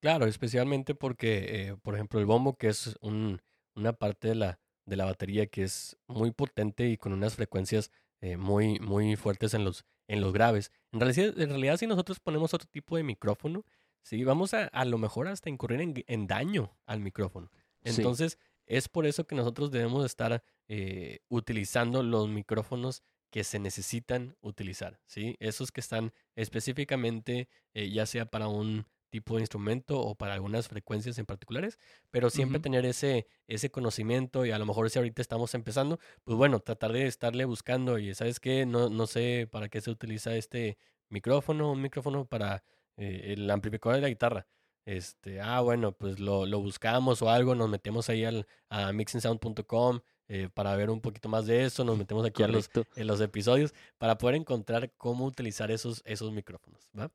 [0.00, 3.40] Claro, especialmente porque, eh, por ejemplo, el bombo, que es un-
[3.74, 7.90] una parte de la, de la batería que es muy potente y con unas frecuencias
[8.20, 10.70] eh, muy, muy fuertes en los, en los graves.
[10.92, 13.64] En realidad, en realidad, si nosotros ponemos otro tipo de micrófono,
[14.02, 17.50] sí, vamos a, a lo mejor hasta incurrir en, en daño al micrófono.
[17.84, 17.96] Sí.
[18.00, 24.36] Entonces, es por eso que nosotros debemos estar eh, utilizando los micrófonos que se necesitan
[24.40, 25.36] utilizar, ¿sí?
[25.40, 30.68] Esos que están específicamente, eh, ya sea para un tipo de instrumento o para algunas
[30.68, 31.78] frecuencias en particulares,
[32.10, 32.60] pero siempre Ujú.
[32.60, 36.92] tener ese, ese conocimiento y a lo mejor si ahorita estamos empezando, pues bueno, tratar
[36.92, 40.78] de estarle buscando y sabes qué, no, no sé para qué se utiliza este
[41.10, 42.64] micrófono, un micrófono para
[42.96, 44.46] eh, el amplificador de la guitarra.
[44.86, 50.00] Este, ah, bueno, pues lo, lo buscamos o algo, nos metemos ahí al, a mixingsound.com
[50.28, 53.20] eh, para ver un poquito más de eso, nos metemos aquí a los, en los
[53.20, 57.10] episodios para poder encontrar cómo utilizar esos, esos micrófonos, ¿va?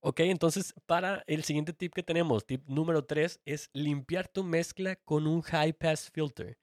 [0.00, 4.96] Ok, entonces para el siguiente tip que tenemos, tip número 3, es limpiar tu mezcla
[4.96, 6.58] con un high pass filter.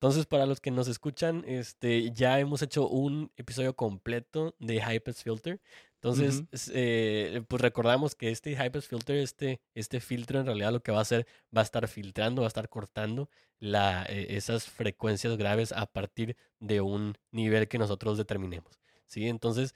[0.00, 5.00] Entonces, para los que nos escuchan, este, ya hemos hecho un episodio completo de High
[5.00, 5.60] Pass Filter.
[6.00, 10.92] Entonces, eh, pues recordamos que este Pass Filter, este, este filtro en realidad lo que
[10.92, 15.36] va a hacer, va a estar filtrando, va a estar cortando la, eh, esas frecuencias
[15.36, 18.78] graves a partir de un nivel que nosotros determinemos.
[19.06, 19.26] ¿sí?
[19.28, 19.74] Entonces,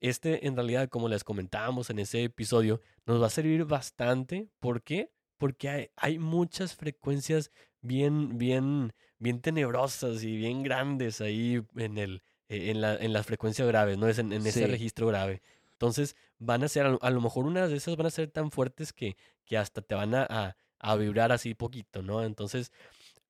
[0.00, 4.48] este en realidad, como les comentábamos en ese episodio, nos va a servir bastante.
[4.60, 5.10] ¿Por qué?
[5.38, 12.22] Porque hay, hay muchas frecuencias bien, bien, bien tenebrosas y bien grandes ahí en, el,
[12.48, 14.06] eh, en, la, en las frecuencias graves, ¿no?
[14.06, 14.66] Es en, en ese Sí.
[14.66, 15.42] registro grave.
[15.74, 18.92] Entonces, van a ser, a lo- mejor unas de esas van a ser tan fuertes
[18.92, 22.22] que, que hasta te van a, a, a vibrar así poquito, ¿no?
[22.24, 22.72] Entonces,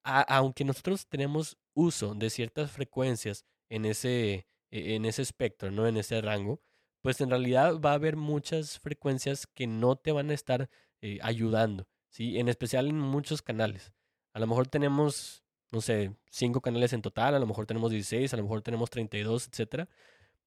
[0.02, 5.86] aunque nosotros tenemos uso de ciertas frecuencias en ese, e- en ese espectro, ¿no?
[5.86, 6.60] En ese rango,
[7.02, 10.68] pues en realidad va a haber muchas frecuencias que no te van a estar
[11.02, 12.38] eh, ayudando, ¿sí?
[12.38, 13.92] En especial en muchos canales.
[14.32, 18.32] A lo mejor tenemos, no sé, cinco canales en total, a lo mejor tenemos 16,
[18.34, 19.88] a lo mejor tenemos 32, etcétera.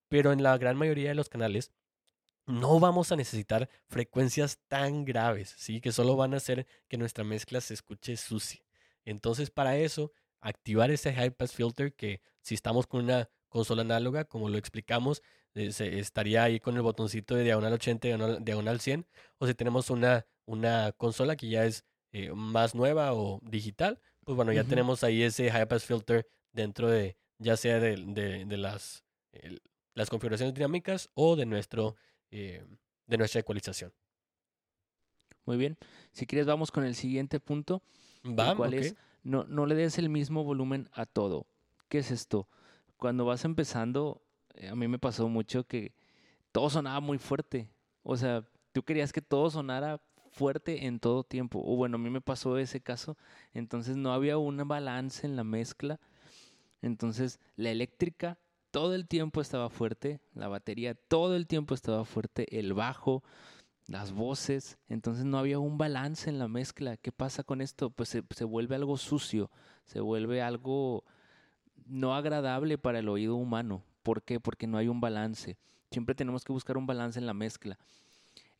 [0.09, 1.71] Pero en la gran mayoría de los canales
[2.47, 5.81] no vamos a necesitar frecuencias tan graves, ¿sí?
[5.81, 8.61] Que solo van a hacer que nuestra mezcla se escuche sucia.
[9.05, 14.23] Entonces, para eso, activar ese high pass filter que si estamos con una consola análoga,
[14.25, 15.21] como lo explicamos,
[15.55, 19.05] eh, estaría ahí con el botoncito de diagonal 80, diagonal, diagonal 100,
[19.39, 21.83] o si tenemos una, una consola que ya es
[22.13, 26.89] eh, más nueva o digital, pues bueno, ya tenemos ahí ese high pass filter dentro
[26.89, 27.95] de, ya sea de,
[28.45, 29.03] de, las,
[29.93, 31.95] las configuraciones dinámicas o de nuestro
[32.31, 32.63] eh,
[33.05, 33.93] de nuestra ecualización.
[35.45, 35.77] Muy bien.
[36.11, 37.81] Si quieres, vamos con el siguiente punto.
[38.23, 38.73] Vamos.
[38.73, 41.47] es no, no le des el mismo volumen a todo.
[41.89, 42.47] ¿Qué es esto?
[42.97, 44.21] Cuando vas empezando,
[44.55, 45.93] eh, a mí me pasó mucho que
[46.51, 47.69] todo sonaba muy fuerte.
[48.03, 51.61] O sea, tú querías que todo sonara fuerte en todo tiempo.
[51.65, 53.17] O bueno, a mí me pasó ese caso.
[53.53, 55.99] Entonces no había un balance en la mezcla.
[56.81, 58.37] Entonces la eléctrica
[58.71, 63.23] todo el tiempo estaba fuerte, la batería todo el tiempo estaba fuerte, el bajo,
[63.87, 66.97] las voces, entonces no había un balance en la mezcla.
[66.97, 67.89] ¿Qué pasa con esto?
[67.89, 69.49] Pues se, vuelve algo sucio,
[69.85, 71.05] se vuelve algo
[71.85, 73.83] no agradable para el oído humano.
[74.03, 74.39] ¿Por qué?
[74.39, 75.57] Porque no hay un balance.
[75.89, 77.79] Siempre tenemos que buscar un balance en la mezcla.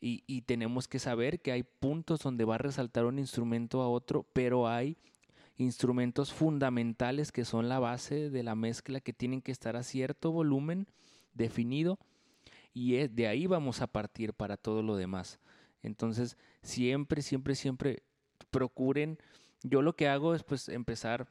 [0.00, 3.88] Y, y, tenemos que saber que hay puntos donde va a resaltar un instrumento a
[3.88, 4.96] otro, pero hay
[5.58, 10.30] instrumentos fundamentales que son la base de la mezcla que tienen que estar a cierto
[10.30, 10.86] volumen
[11.34, 11.98] definido
[12.72, 15.40] y de ahí vamos a partir para todo lo demás.
[15.82, 18.02] Entonces, siempre, siempre, siempre
[18.50, 19.18] procuren.
[19.62, 21.28] Yo lo que hago es pues empezar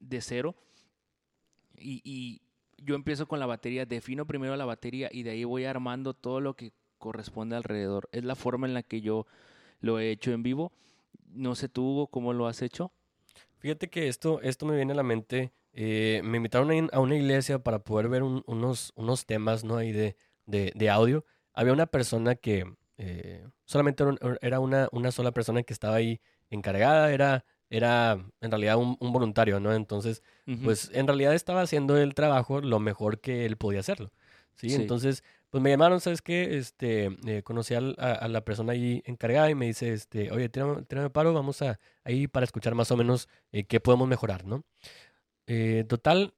[0.00, 0.54] de cero
[1.78, 2.42] y,
[2.84, 6.40] yo empiezo con la batería, defino primero la batería y de ahí voy armando todo
[6.40, 8.08] lo que corresponde alrededor.
[8.10, 9.28] Es la forma en la que yo
[9.78, 10.72] lo he hecho en vivo.
[11.28, 12.90] No sé tú, Hugo, cómo lo has hecho.
[13.62, 15.52] Fíjate que esto, esto me viene a la mente.
[15.72, 19.76] Eh, me invitaron a una iglesia para poder ver unos, unos temas ¿no?
[19.76, 21.24] ahí de, de, audio.
[21.54, 22.66] Había una persona que
[22.98, 24.02] eh, solamente
[24.40, 26.20] era una, una sola persona que estaba ahí
[26.50, 29.72] encargada, era, era en realidad un, voluntario, ¿no?
[29.72, 30.24] Entonces,
[30.64, 34.10] pues en realidad estaba haciendo el trabajo lo mejor que él podía hacerlo.
[34.56, 34.74] ¿sí?
[34.74, 35.22] Entonces,
[35.52, 36.56] pues me llamaron, ¿sabes qué?
[36.56, 41.34] Este, eh, conocí a, la persona ahí encargada y me dice, este, oye, tírame, paro,
[41.34, 44.64] vamos a ahí para escuchar más o menos eh, qué podemos mejorar, ¿no?
[45.46, 46.32] Eh, total,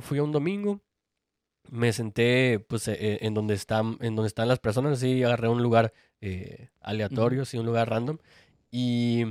[0.00, 0.80] fui a un domingo,
[1.70, 5.92] me senté, pues, en donde están, en donde están las personas, así, agarré un lugar
[6.80, 8.18] aleatorio, sí, un lugar random,
[8.72, 9.24] y,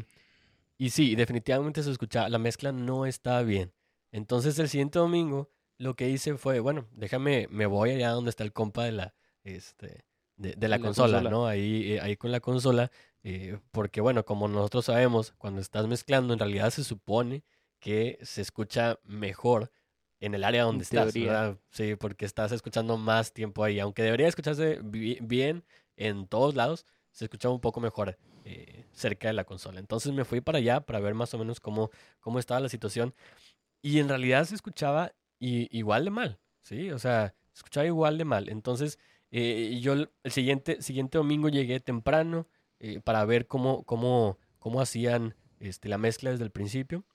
[0.77, 3.73] y sí, definitivamente se escuchaba, la mezcla no estaba bien.
[4.13, 8.43] Entonces, el siguiente domingo lo que hice fue, bueno, déjame, me voy allá donde está
[8.43, 9.16] el compa de la,
[9.55, 10.05] este,
[10.35, 11.47] de, la, consola, ¿no?
[11.47, 12.91] Ahí, eh, ahí con la consola,
[13.23, 17.43] eh, porque bueno, como nosotros sabemos, cuando estás mezclando, en realidad se supone
[17.79, 19.71] que se escucha mejor
[20.19, 21.57] en el área donde estás, ¿verdad?
[21.69, 25.63] Sí, porque estás escuchando más tiempo ahí, aunque debería escucharse bien
[25.95, 29.79] en todos lados, se escuchaba un poco mejor eh, cerca de la consola.
[29.79, 33.13] Entonces me fui para allá para ver más o menos cómo, cómo estaba la situación.
[33.81, 36.91] Y en realidad se escuchaba igual de mal, ¿sí?
[36.91, 38.49] O sea, escuchaba igual de mal.
[38.49, 38.99] Entonces,
[39.31, 42.47] eh, yo el siguiente, siguiente domingo llegué temprano
[42.79, 47.05] eh, para ver cómo, cómo, cómo hacían este, la mezcla desde el principio,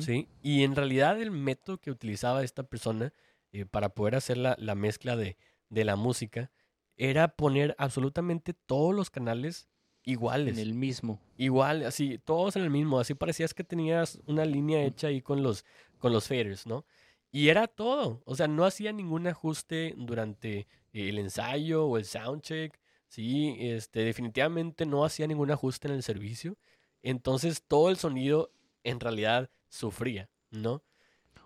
[0.00, 0.28] ¿sí?
[0.42, 3.12] Y en realidad el método que utilizaba esta persona
[3.52, 5.36] eh, para poder hacer la, la mezcla de,
[5.68, 6.50] de la música
[6.96, 9.68] era poner absolutamente todos los canales
[10.02, 10.56] iguales.
[10.56, 11.20] En el mismo.
[11.36, 12.98] Igual, así, todos en el mismo.
[12.98, 15.64] Así parecías que tenías una línea hecha ahí con los,
[15.98, 16.86] con los faders, ¿no?
[17.32, 18.22] Y era todo.
[18.24, 22.78] O sea, no hacía ningún ajuste durante el ensayo o el soundcheck.
[23.08, 26.56] Sí, este, definitivamente no hacía ningún ajuste en el servicio.
[27.02, 28.50] Entonces todo el sonido
[28.84, 30.82] en realidad sufría, ¿no?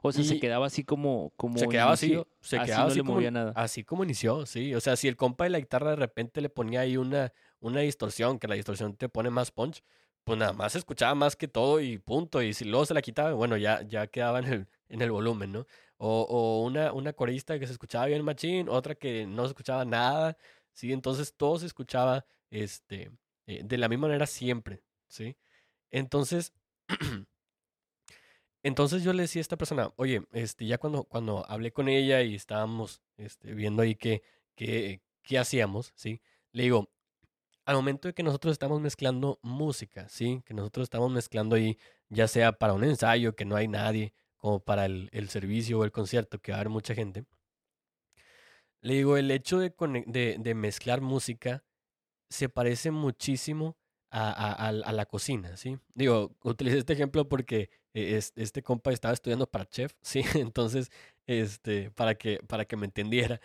[0.02, 3.52] O sea, se quedaba así como, como se quedaba así, se quedaba así, como, nada.
[3.54, 4.74] así como inició, sí.
[4.74, 7.80] O sea, si el compa de la guitarra de repente le ponía ahí una, una
[7.80, 9.82] distorsión, que la distorsión te pone más punch,
[10.24, 12.40] pues nada más se escuchaba más que todo y punto.
[12.40, 15.52] Y si luego se la quitaba, bueno, ya, ya quedaba en el, en el volumen,
[15.52, 15.66] ¿no?
[15.96, 19.84] O, o una, una corista que se escuchaba bien machín, otra que no se escuchaba
[19.84, 20.36] nada,
[20.72, 20.92] ¿sí?
[20.92, 23.10] Entonces todo se escuchaba este,
[23.46, 25.36] eh, de la misma manera siempre, ¿sí?
[25.90, 26.52] Entonces,
[28.62, 32.22] entonces yo le decía a esta persona, oye, este, ya cuando, cuando hablé con ella
[32.22, 34.22] y estábamos este, viendo ahí qué,
[34.54, 36.20] qué, qué hacíamos, ¿sí?
[36.52, 36.90] Le digo,
[37.64, 40.42] al momento de que nosotros estamos mezclando música, ¿sí?
[40.44, 44.60] Que nosotros estamos mezclando ahí, ya sea para un ensayo, que no hay nadie, como
[44.60, 47.24] para el, servicio o el concierto, que va a haber mucha gente.
[48.82, 49.72] Le digo, el hecho de,
[50.38, 51.62] de, mezclar música
[52.30, 53.76] se parece muchísimo
[54.10, 55.78] a, la cocina, ¿sí?
[55.94, 60.22] Digo, utilicé este ejemplo porque e, este compa estaba estudiando para chef, ¿sí?
[60.34, 60.90] Entonces,
[61.26, 63.40] este, para que, para que me entendiera.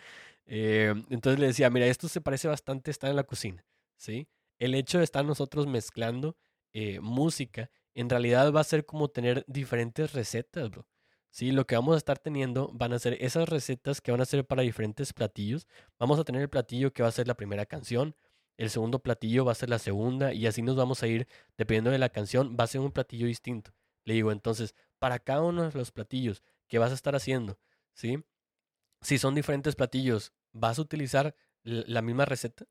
[0.46, 3.64] Eh, entonces le decía, mira, esto se parece bastante a estar en la cocina,
[3.96, 4.28] ¿sí?
[4.58, 6.36] El hecho de estar nosotros mezclando
[6.72, 10.86] eh, música, en realidad va a ser como tener diferentes recetas, bro.
[11.30, 14.26] Sí, lo que vamos a estar teniendo van a ser esas recetas que van a
[14.26, 15.66] ser para diferentes platillos.
[15.98, 18.14] Vamos a tener el platillo que va a ser la primera canción,
[18.58, 21.90] el segundo platillo va a ser la segunda y así nos vamos a ir, dependiendo
[21.90, 23.72] de la canción, va a ser un platillo distinto.
[24.04, 27.58] Le digo, entonces, para cada uno de los platillos que vas a estar haciendo,
[27.94, 28.22] ¿sí?
[29.00, 32.66] Si son diferentes platillos, ¿vas a utilizar la misma receta?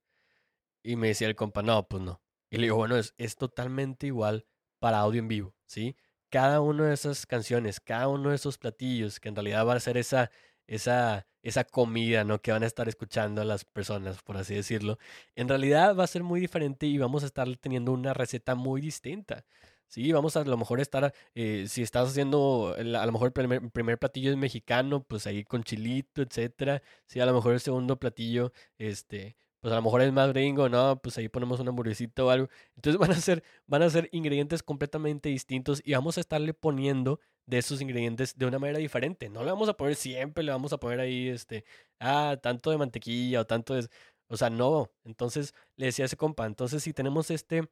[0.83, 2.21] Y me decía el compa, no, pues no.
[2.49, 4.45] Y le digo, bueno, es, es totalmente igual
[4.79, 5.95] para audio en vivo, ¿sí?
[6.29, 9.79] Cada una de esas canciones, cada uno de esos platillos, que en realidad va a
[9.79, 10.31] ser esa,
[10.67, 12.41] esa, esa comida, ¿no?
[12.41, 14.97] Que van a estar escuchando a las personas, por así decirlo,
[15.35, 18.81] en realidad va a ser muy diferente y vamos a estar teniendo una receta muy
[18.81, 19.45] distinta.
[19.87, 23.97] Sí, vamos a, lo mejor estar, eh, si estás haciendo, a lo mejor el primer,
[23.99, 26.81] platillo es mexicano, pues ahí con chilito, etcétera.
[27.07, 30.69] Sí, a lo mejor el segundo platillo, este, pues a lo mejor es más gringo,
[30.69, 31.01] ¿no?
[31.01, 32.49] Pues ahí ponemos un hamburguesita o algo.
[32.75, 37.19] Entonces van a ser, van a ser ingredientes completamente distintos y vamos a estarle poniendo
[37.47, 39.27] de esos ingredientes de una manera diferente.
[39.27, 41.65] No le vamos a poner siempre, le vamos a poner ahí, este,
[41.99, 43.87] ah, tanto de mantequilla o tanto de...
[44.27, 44.91] O sea, no.
[45.03, 47.67] Entonces le decía a ese compa, entonces si tenemos este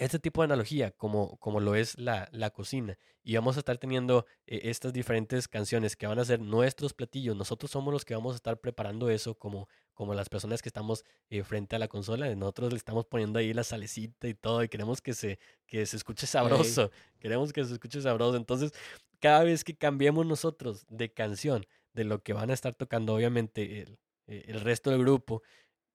[0.00, 3.76] este tipo de analogía, como, como lo es la, la cocina, y vamos a estar
[3.76, 8.14] teniendo eh, estas diferentes canciones que van a ser nuestros platillos, nosotros somos los que
[8.14, 11.86] vamos a estar preparando eso como, como las personas que estamos eh, frente a la
[11.86, 15.84] consola, nosotros le estamos poniendo ahí la salecita y todo, y queremos que se, que
[15.84, 18.72] se escuche sabroso, queremos que se escuche sabroso, entonces
[19.20, 23.82] cada vez que cambiemos nosotros de canción, de lo que van a estar tocando obviamente
[23.82, 25.42] el, eh, el resto del grupo,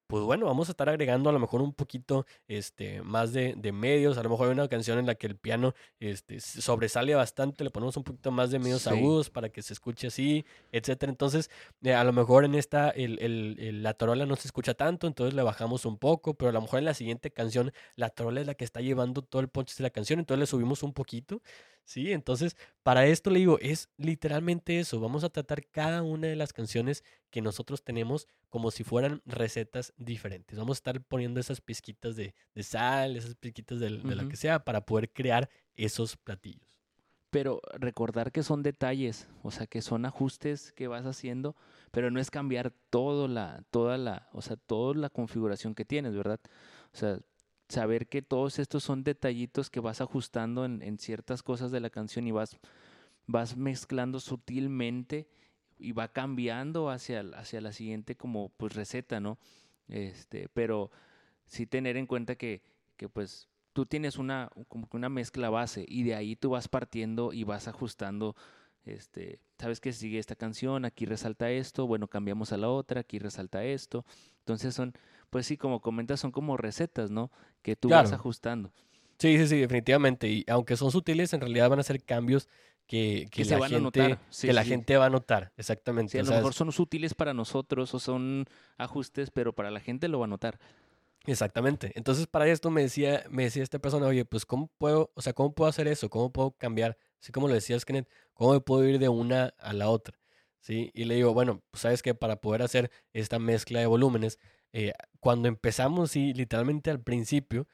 [0.08, 4.18] pues bueno, vamos a estar agregando a lo mejor un poquito este, más de, medios.
[4.18, 7.72] A lo mejor hay una canción en la que el piano este, sobresale bastante, le
[7.72, 11.12] ponemos un poquito más de medios agudos para que se escuche así, etcétera.
[11.12, 11.50] Entonces,
[11.84, 15.34] eh, a lo mejor en esta el, el, la tarola no se escucha tanto, entonces
[15.34, 18.48] le bajamos un poco, pero a lo mejor en la siguiente canción la tarola es
[18.48, 21.42] la que está llevando todo el punch de la canción, entonces le subimos un poquito.
[21.86, 25.00] Sí, entonces para esto le digo, es literalmente eso.
[25.00, 29.94] Vamos a tratar cada una de las canciones que nosotros tenemos como si fueran recetas
[29.96, 30.58] diferentes.
[30.58, 34.82] Vamos a estar poniendo esas pizquitas de, sal, esas pizquitas de, lo que sea para
[34.82, 36.82] poder crear esos platillos.
[37.30, 41.56] Pero recordar que son detalles, o sea, que son ajustes que vas haciendo,
[41.92, 46.16] pero no es cambiar todo la, toda la, o sea, toda la configuración que tienes,
[46.16, 46.40] ¿verdad?
[46.94, 47.20] O sea,
[47.76, 52.26] saber que todos estos son detallitos que vas ajustando en, ciertas cosas de la canción
[52.26, 52.58] y vas,
[53.28, 55.28] vas mezclando sutilmente
[55.78, 59.38] y va cambiando hacia, hacia la siguiente como pues receta, ¿no?
[59.90, 60.90] Este, pero
[61.46, 62.62] sí tener en cuenta que,
[62.96, 67.34] que pues tú tienes una, como una mezcla base y de ahí tú vas partiendo
[67.34, 68.38] y vas ajustando
[68.86, 73.20] este, sabes que sigue esta canción, aquí resalta esto, bueno, cambiamos a la otra, aquí
[73.20, 74.06] resalta esto.
[74.40, 74.94] Entonces son,
[75.36, 77.30] pues sí, como comentas, son como recetas, ¿no?
[77.62, 78.72] Que tú vas ajustando.
[79.20, 80.30] Sí, sí, sí, definitivamente.
[80.30, 82.48] Y aunque son sutiles, en realidad van a ser cambios
[82.88, 85.52] que, que, la, gente, que la gente va a notar.
[85.58, 86.18] Exactamente.
[86.18, 88.46] a lo mejor son sutiles para nosotros o son
[88.78, 90.58] ajustes, pero para la gente lo va a notar.
[91.26, 91.92] Exactamente.
[91.96, 95.34] Entonces, para esto me decía, me decía esta persona, oye, pues, ¿cómo puedo, o sea,
[95.34, 96.10] cómo puedo hacer eso?
[96.10, 96.98] ¿Cómo puedo cambiar?
[97.22, 100.18] Así como lo decías, Kenneth, ¿cómo me puedo ir de una a la otra?
[100.62, 100.92] ¿Sí?
[100.94, 104.40] Y le digo, bueno, pues, sabes que para poder hacer esta mezcla de volúmenes,
[104.78, 107.66] eh, cuando empezamos, y literalmente al principio,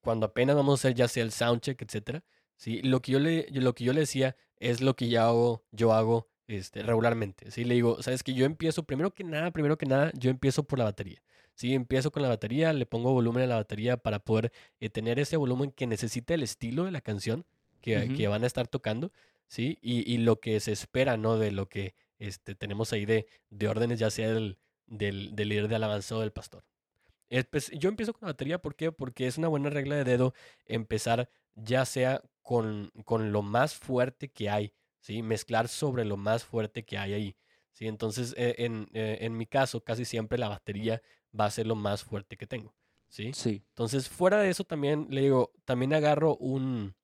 [0.00, 2.24] cuando apenas vamos a hacer ya sea el soundcheck, etcétera,
[2.56, 2.82] ¿sí?
[2.82, 5.92] Lo que yo le, lo que yo le decía es lo que ya hago, yo
[5.92, 7.62] hago este, regularmente, ¿sí?
[7.62, 10.80] Le digo, sabes que yo empiezo, primero que nada, primero que nada, yo empiezo por
[10.80, 11.22] la batería.
[11.54, 15.20] Sí, empiezo con la batería, le pongo volumen a la batería para poder eh, tener
[15.20, 17.46] ese volumen que necesita el estilo de la canción
[17.80, 19.12] que, que van a estar tocando,
[19.46, 19.78] ¿sí?
[19.80, 21.38] Y, y, lo que se espera, ¿no?
[21.38, 25.68] De lo que este, tenemos ahí de, de órdenes, ya sea del, del, del líder
[25.68, 26.64] de alabanza o del pastor.
[27.72, 28.92] Yo empiezo con la batería, ¿por qué?
[28.92, 30.32] Porque es una buena regla de dedo
[30.66, 35.22] empezar ya sea con, con lo más fuerte que hay, ¿sí?
[35.22, 37.36] Mezclar sobre lo más fuerte que hay ahí,
[37.72, 37.88] ¿sí?
[37.88, 41.02] Entonces, eh, en, eh, en mi caso, casi siempre la batería
[41.38, 42.74] va a ser lo más fuerte que tengo,
[43.08, 43.32] ¿sí?
[43.34, 43.64] Sí.
[43.70, 46.94] Entonces, fuera de eso también, le digo, también agarro un,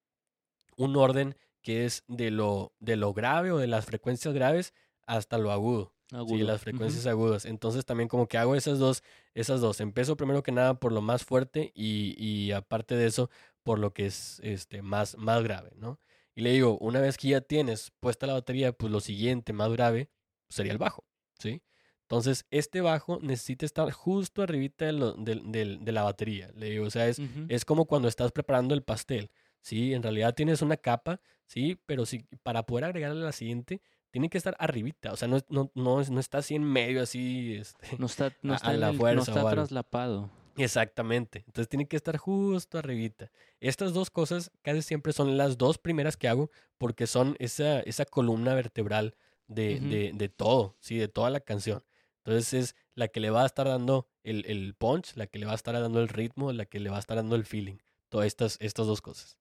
[0.76, 4.74] un orden que es de lo, de lo grave o de las frecuencias graves
[5.06, 5.94] hasta lo agudo.
[6.28, 7.44] Sí, las frecuencias agudas.
[7.44, 9.02] Entonces también como que hago esas dos,
[9.34, 9.80] esas dos.
[9.80, 13.30] Empiezo primero que nada por lo más fuerte y, y aparte de eso
[13.62, 16.00] por lo que es este, más, más grave, ¿no?
[16.34, 19.70] Y le digo, una vez que ya tienes puesta la batería, pues lo siguiente más
[19.72, 20.10] grave
[20.48, 21.04] sería el bajo,
[21.38, 21.62] ¿sí?
[22.02, 26.50] Entonces, este bajo necesita estar justo arribita de, de, la batería.
[26.54, 29.30] Le digo, o sea, es, es como cuando estás preparando el pastel,
[29.62, 29.94] ¿sí?
[29.94, 31.80] En realidad tienes una capa, ¿sí?
[31.86, 33.80] Pero si, para poder agregarle la siguiente,
[34.12, 37.54] tiene que estar arribita, o sea, no, no, no, no está así en medio, así,
[37.56, 40.30] este, No está, no A- está, a en la el- fuerza no está traslapado.
[40.72, 41.44] Exactamente.
[41.46, 43.30] Entonces tiene que estar justo arribita.
[43.60, 48.04] Estas dos cosas casi siempre son las dos primeras que hago porque son esa, esa
[48.04, 49.16] columna vertebral
[49.48, 51.82] de, de, de todo, sí, de toda la canción.
[52.24, 55.46] Entonces es la que le va a estar dando el, el punch, la que le
[55.46, 57.76] va a estar dando el ritmo, la que le va a estar dando el feeling.
[58.08, 59.38] Todas estas, estas dos cosas.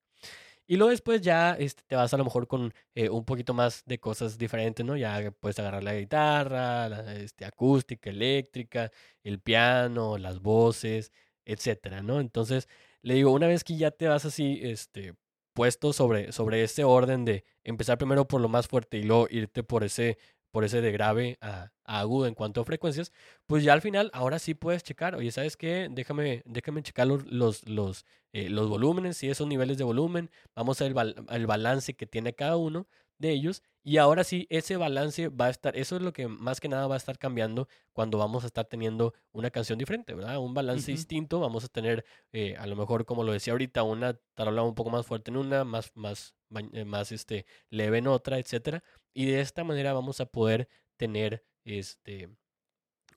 [0.72, 3.84] Y luego después ya este, te vas a lo mejor con eh, un poquito más
[3.86, 4.96] de cosas diferentes, ¿no?
[4.96, 8.90] Ya puedes agarrar la guitarra, la este, acústica, eléctrica,
[9.22, 11.12] el piano, las voces,
[11.44, 12.22] etcétera, ¿no?
[12.22, 12.70] Entonces,
[13.02, 15.14] le digo, una vez que ya te vas así, este,
[15.54, 19.64] puesto sobre, sobre ese orden de empezar primero por lo más fuerte y luego irte
[19.64, 20.18] por ese,
[20.52, 23.12] por ese de grave a, agudo en cuanto a frecuencias,
[23.48, 25.88] pues ya al final, ahora sí puedes checar, oye, ¿sabes qué?
[25.92, 30.82] Déjame, déjame checar los, los, los, eh, los volúmenes y esos niveles de volumen, vamos
[30.82, 32.88] a ver el, el balance que tiene cada uno
[33.22, 36.60] de ellos y ahora sí ese balance va a estar, eso es lo que más
[36.60, 40.38] que nada va a estar cambiando cuando vamos a estar teniendo una canción diferente, ¿verdad?
[40.40, 44.20] Un balance distinto, vamos a tener eh, a lo mejor como lo decía ahorita, una
[44.34, 46.36] tarola un poco más fuerte en una, más, más,
[46.74, 50.68] eh, más este, leve en otra, etcétera, y de esta manera vamos a poder
[50.98, 52.30] tener este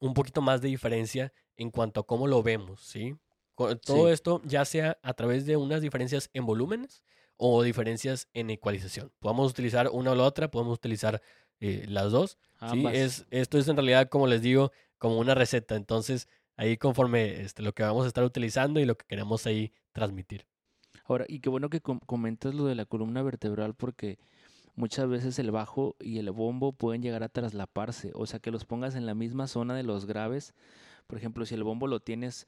[0.00, 3.16] un poquito más de diferencia en cuanto a cómo lo vemos, ¿sí?
[3.56, 4.12] Todo Sí.
[4.12, 7.04] esto ya sea a través de unas diferencias en volúmenes
[7.36, 9.10] o diferencias en ecualización.
[9.18, 11.20] Podemos utilizar una o la otra, podemos utilizar
[11.60, 12.38] eh, las dos.
[12.70, 15.76] Sí, es, esto es en realidad, como les digo, como una receta.
[15.76, 19.72] Entonces, ahí conforme este, lo que vamos a estar utilizando y lo que queremos ahí
[19.92, 20.46] transmitir.
[21.04, 24.18] Ahora, y qué bueno que com- comentas lo de la columna vertebral porque
[24.74, 28.64] muchas veces el bajo y el bombo pueden llegar a traslaparse, o sea, que los
[28.64, 30.54] pongas en la misma zona de los graves.
[31.06, 32.46] Por ejemplo, si el bombo lo tienes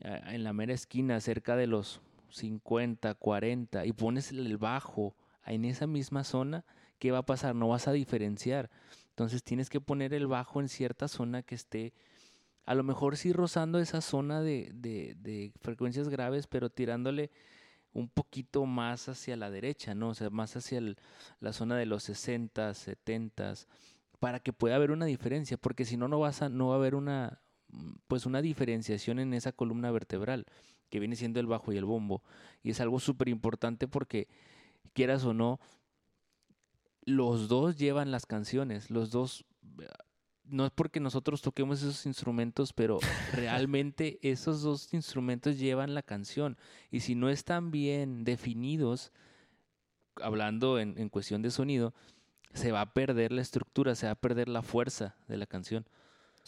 [0.00, 2.00] eh, en la mera esquina, cerca de los
[2.30, 5.14] 50, 40, y pones el bajo
[5.46, 6.64] en esa misma zona,
[6.98, 7.54] ¿qué va a pasar?
[7.54, 8.70] No vas a diferenciar.
[9.10, 11.92] Entonces tienes que poner el bajo en cierta zona que esté,
[12.66, 17.30] a lo mejor sí rozando esa zona de, de, de frecuencias graves, pero tirándole
[17.92, 20.10] un poquito más hacia la derecha, ¿no?
[20.10, 20.80] O sea, más hacia
[21.40, 23.54] la zona de los 60, 70,
[24.20, 26.78] para que pueda haber una diferencia, porque si no, no vas a, no va a
[26.78, 27.40] haber una,
[28.06, 30.46] pues una diferenciación en esa columna vertebral,
[30.88, 32.22] que viene siendo el bajo y el bombo.
[32.62, 34.28] Y es algo súper importante porque,
[34.92, 35.60] quieras o no,
[37.02, 39.44] los dos llevan las canciones, los dos,
[39.80, 39.86] eh,
[40.44, 42.98] no es porque nosotros toquemos esos instrumentos, pero
[43.32, 46.56] realmente esos dos instrumentos llevan la canción.
[46.90, 49.12] Y si no están bien definidos,
[50.16, 51.94] hablando en, en cuestión de sonido,
[52.54, 55.86] se va a perder la estructura, se va a perder la fuerza de la canción.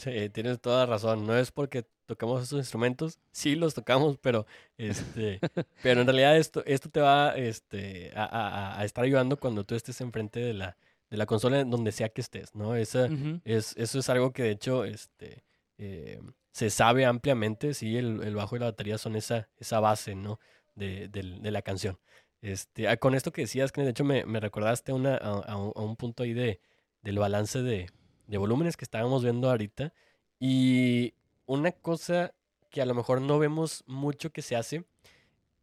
[0.01, 1.27] Sí, tienes toda razón.
[1.27, 4.47] No es porque tocamos esos instrumentos, sí los tocamos, pero
[4.79, 5.41] este,
[5.83, 9.75] pero en realidad esto, esto te va este, a, a- a estar ayudando cuando tú
[9.75, 10.77] estés enfrente de la,
[11.11, 12.75] de la consola donde sea que estés, ¿no?
[12.77, 13.07] Esa,
[13.45, 15.45] es, eso es algo que de hecho este,
[15.79, 16.21] eh,
[16.53, 20.41] se sabe ampliamente, sí, el, el bajo y la batería son esa, esa base, ¿no?
[20.75, 21.99] De, del- de la canción.
[22.43, 25.57] Este, ah, con esto que decías, que de hecho me, me recordaste una, a, a
[25.59, 26.61] un punto ahí de,
[27.03, 27.91] del balance de,
[28.31, 29.93] de volúmenes que estábamos viendo ahorita.
[30.39, 31.15] Y
[31.47, 32.33] una cosa
[32.71, 34.85] que a lo mejor no vemos mucho que se hace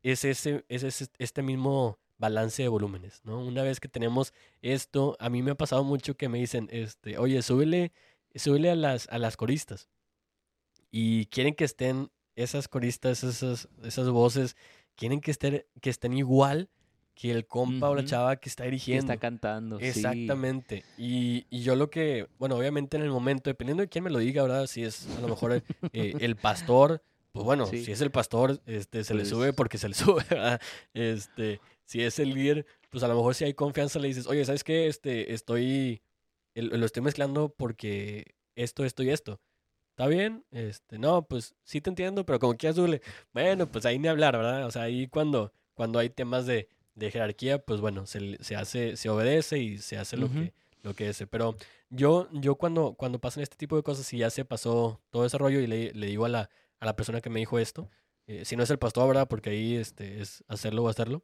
[0.03, 3.39] es ese, es ese- este mismo balance de volúmenes, ¿no?
[3.39, 7.18] Una vez que tenemos esto, a mí me ha pasado mucho que me dicen, este,
[7.20, 7.93] oye, súbele,
[8.36, 9.89] súbele a las, a las coristas.
[10.91, 14.55] Y quieren que estén esas coristas, esas, esas voces,
[14.95, 16.70] quieren que estén, que estén igual
[17.20, 19.11] que el compa o la chava que está Que dirigiendo.
[19.11, 19.80] está cantando.
[19.80, 19.86] sí.
[19.86, 20.84] Exactamente.
[20.99, 24.20] Y, y yo lo que, bueno, obviamente en el momento, dependiendo de quién me lo
[24.20, 24.68] diga, ¿verdad?
[24.68, 25.53] Si es a lo mejor
[25.93, 27.01] eh, el pastor,
[27.32, 27.84] pues bueno, Sí.
[27.84, 30.61] si es el pastor, este, se le Pues- sube porque se le sube, ¿verdad?
[30.93, 34.45] Este, si es el líder, pues a lo mejor si hay confianza le dices, oye,
[34.45, 34.86] ¿sabes qué?
[34.88, 36.01] Este, estoy,
[36.53, 39.39] el- lo estoy mezclando porque esto, esto y esto.
[39.89, 40.45] ¿Está bien?
[40.51, 43.01] Este, no, pues sí te entiendo, pero como quieras, súbele.
[43.34, 44.68] Bueno, pues ahí ni hablar, ¿verdad?
[44.68, 46.68] O sea, ahí cuando, cuando hay temas de,
[46.98, 50.93] de jerarquía, pues bueno, se, se hace, se obedece y se hace lo que, lo
[50.93, 51.24] que es.
[51.30, 51.56] Pero
[51.89, 55.38] yo, yo cuando, cuando pasan este tipo de cosas y ya se pasó todo ese
[55.38, 57.89] rollo y le, le digo a la, a la persona que me dijo esto,
[58.26, 59.28] eh, si no es el pastor, ¿verdad?
[59.28, 61.24] Porque ahí este, es hacerlo o hacerlo.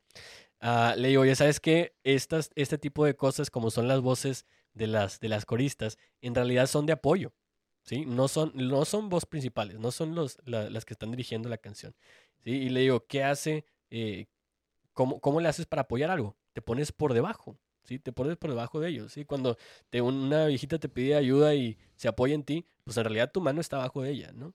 [0.61, 4.45] ah, le digo, ya sabes que estas, este tipo de cosas, como son las voces
[4.73, 7.33] de las, de las coristas, en realidad son de apoyo.
[7.85, 8.05] ¿Sí?
[8.05, 11.57] No son, no son voz principales, no son los, la- las que están dirigiendo la
[11.57, 11.93] canción.
[12.41, 12.51] ¿sí?
[12.51, 13.65] Y le digo, ¿qué hace?
[13.91, 14.27] eh,
[14.93, 16.35] ¿cómo, ¿Cómo le haces para apoyar algo?
[16.53, 17.99] Te pones por debajo, ¿sí?
[17.99, 19.25] Te pones por debajo de ellos, ¿sí?
[19.25, 19.57] Cuando
[19.93, 23.61] una viejita te pide ayuda y se apoya en ti, pues en realidad tu mano
[23.61, 24.53] está abajo de ella, ¿no?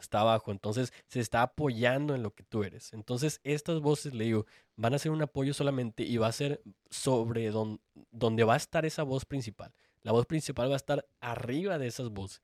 [0.00, 2.92] está abajo, entonces se está apoyando en lo que tú eres.
[2.92, 4.46] Entonces estas voces, le digo,
[4.76, 8.86] van a ser un apoyo solamente y va a ser sobre donde va a estar
[8.86, 9.72] esa voz principal.
[10.02, 12.42] La voz principal va a estar arriba de esas voces,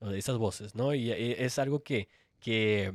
[0.00, 0.94] de esas voces, ¿no?
[0.94, 2.08] Y eh, es algo que,
[2.40, 2.92] que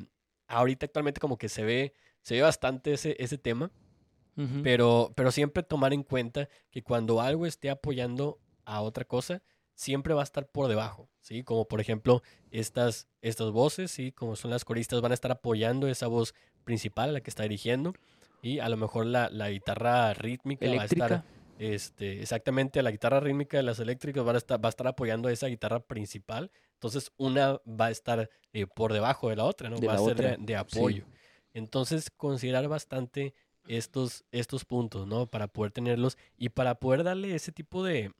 [0.48, 3.72] ahorita actualmente como que se ve, se ve bastante ese, ese tema,
[4.64, 9.44] pero, pero siempre tomar en cuenta que cuando algo esté apoyando a otra cosa,
[9.76, 11.44] siempre va a estar por debajo, ¿sí?
[11.44, 14.12] Como por ejemplo estas, estas voces, ¿sí?
[14.12, 17.94] Como son las coristas, van a estar apoyando esa voz principal, la que está dirigiendo,
[18.42, 21.24] y a lo mejor la, la guitarra rítmica va a estar...
[21.60, 25.30] Este, exactamente, la guitarra rítmica de las eléctricas va a estar, va a estar apoyando
[25.30, 26.50] esa guitarra principal.
[26.74, 29.78] Entonces, una va a estar eh, por debajo de la otra, ¿no?
[29.80, 31.06] va a ser de, apoyo.
[31.54, 33.34] Entonces, considerar bastante
[33.68, 35.28] estos, estos puntos, ¿no?
[35.28, 38.12] Para poder tenerlos y para poder darle ese tipo de,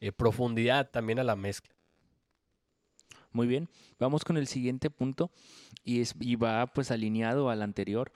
[0.00, 1.74] eh, profundidad también a la mezcla.
[3.32, 3.68] Muy bien,
[3.98, 5.30] vamos con el siguiente punto
[5.84, 8.12] y, es, y va pues alineado al anterior,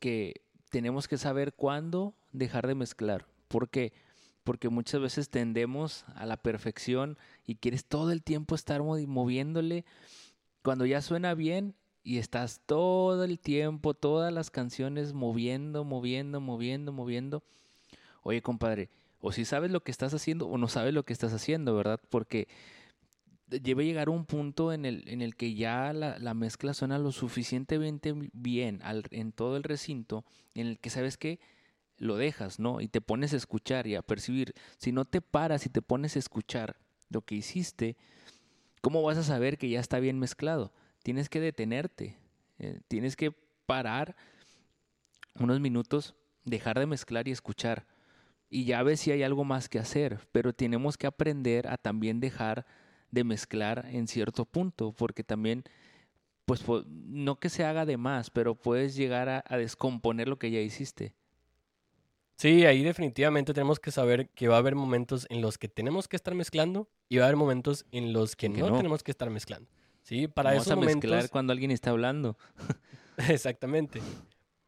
[0.00, 3.26] que tenemos que saber cuándo dejar de mezclar.
[3.46, 3.92] ¿Por qué?
[4.42, 9.84] Porque muchas veces tendemos a la perfección y quieres todo el tiempo estar moviéndole.
[10.62, 11.76] Cuando ya suena bien,
[12.06, 17.42] y estás todo el tiempo, todas las canciones moviendo, moviendo, moviendo, moviendo.
[18.22, 18.90] Oye, compadre,
[19.20, 22.00] o si sabes lo que estás haciendo o no sabes lo que estás haciendo, ¿verdad?
[22.08, 22.46] Porque
[23.48, 28.14] debe llegar un punto en el, en el que ya la, mezcla suena lo suficientemente
[28.32, 28.80] bien
[29.10, 31.40] en todo el recinto, en el que sabes que
[31.98, 32.80] lo dejas, ¿no?
[32.80, 34.54] Y te pones a escuchar y a percibir.
[34.78, 36.76] Si no te paras y te pones a escuchar
[37.08, 37.96] lo que hiciste,
[38.80, 40.72] ¿cómo vas a saber que ya está bien mezclado?
[41.06, 42.16] Tienes que detenerte,
[42.58, 43.30] eh, tienes que
[43.64, 44.16] parar
[45.38, 47.86] unos minutos, dejar de mezclar y escuchar.
[48.50, 52.18] Y ya ves si hay algo más que hacer, pero tenemos que aprender a también
[52.18, 52.66] dejar
[53.12, 55.62] de mezclar en cierto punto, porque también,
[56.44, 60.60] pues no que se haga de más, pero puedes llegar a, descomponer lo que ya
[60.60, 61.14] hiciste.
[62.34, 66.08] Sí, ahí definitivamente tenemos que saber que va a haber momentos en los que tenemos
[66.08, 69.30] que estar mezclando y va a haber momentos en los que, no, tenemos que estar
[69.30, 69.70] mezclando.
[70.06, 71.30] Sí, para esos a momentos.
[71.30, 72.36] cuando alguien está hablando.
[73.28, 74.00] Exactamente.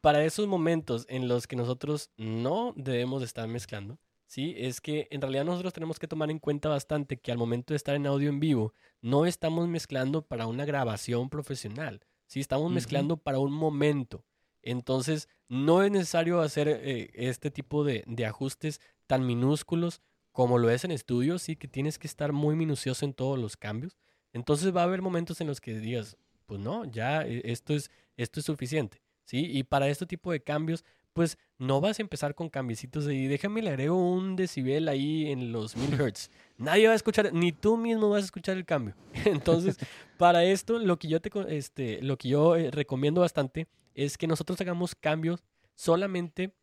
[0.01, 5.21] Para esos momentos en los que nosotros no debemos estar mezclando, sí, es que en
[5.21, 8.27] realidad nosotros tenemos que tomar en cuenta bastante que al momento de estar en audio
[8.27, 14.25] en vivo, no estamos mezclando para una grabación profesional, sí, estamos mezclando para un momento.
[14.61, 20.01] Entonces, no es necesario hacer eh, este tipo de, de ajustes tan minúsculos
[20.33, 23.55] como lo es en estudio, sí, que tienes que estar muy minucioso en todos los
[23.55, 23.97] cambios.
[24.33, 27.91] Entonces va a haber momentos en los que digas, pues no, ya eh, esto es,
[28.17, 29.45] esto es suficiente, ¿sí?
[29.45, 33.61] Y para este tipo de cambios, pues no vas a empezar con cambiecitos de, déjame
[33.61, 36.29] le agrego un decibel ahí en los mil hertz.
[36.57, 38.95] Nadie va a escuchar, ni tú mismo vas a escuchar el cambio.
[39.25, 39.77] Entonces,
[40.17, 44.27] para esto, lo que yo, te, este, lo que yo eh, recomiendo bastante es que
[44.27, 45.43] nosotros hagamos cambios
[45.75, 46.53] solamente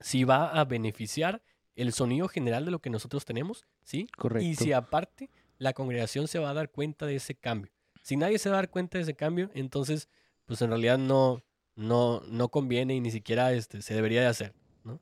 [0.00, 1.42] si va a beneficiar
[1.74, 4.06] el sonido general de lo que nosotros tenemos, ¿sí?
[4.16, 4.46] Correcto.
[4.46, 5.30] Y si aparte
[5.62, 7.72] la congregación se va a dar cuenta de ese cambio.
[8.02, 10.08] Si nadie se va a dar cuenta de ese cambio, entonces,
[10.44, 11.44] pues en realidad no,
[11.76, 15.00] no, no conviene y ni siquiera este, se debería de hacer, ¿no?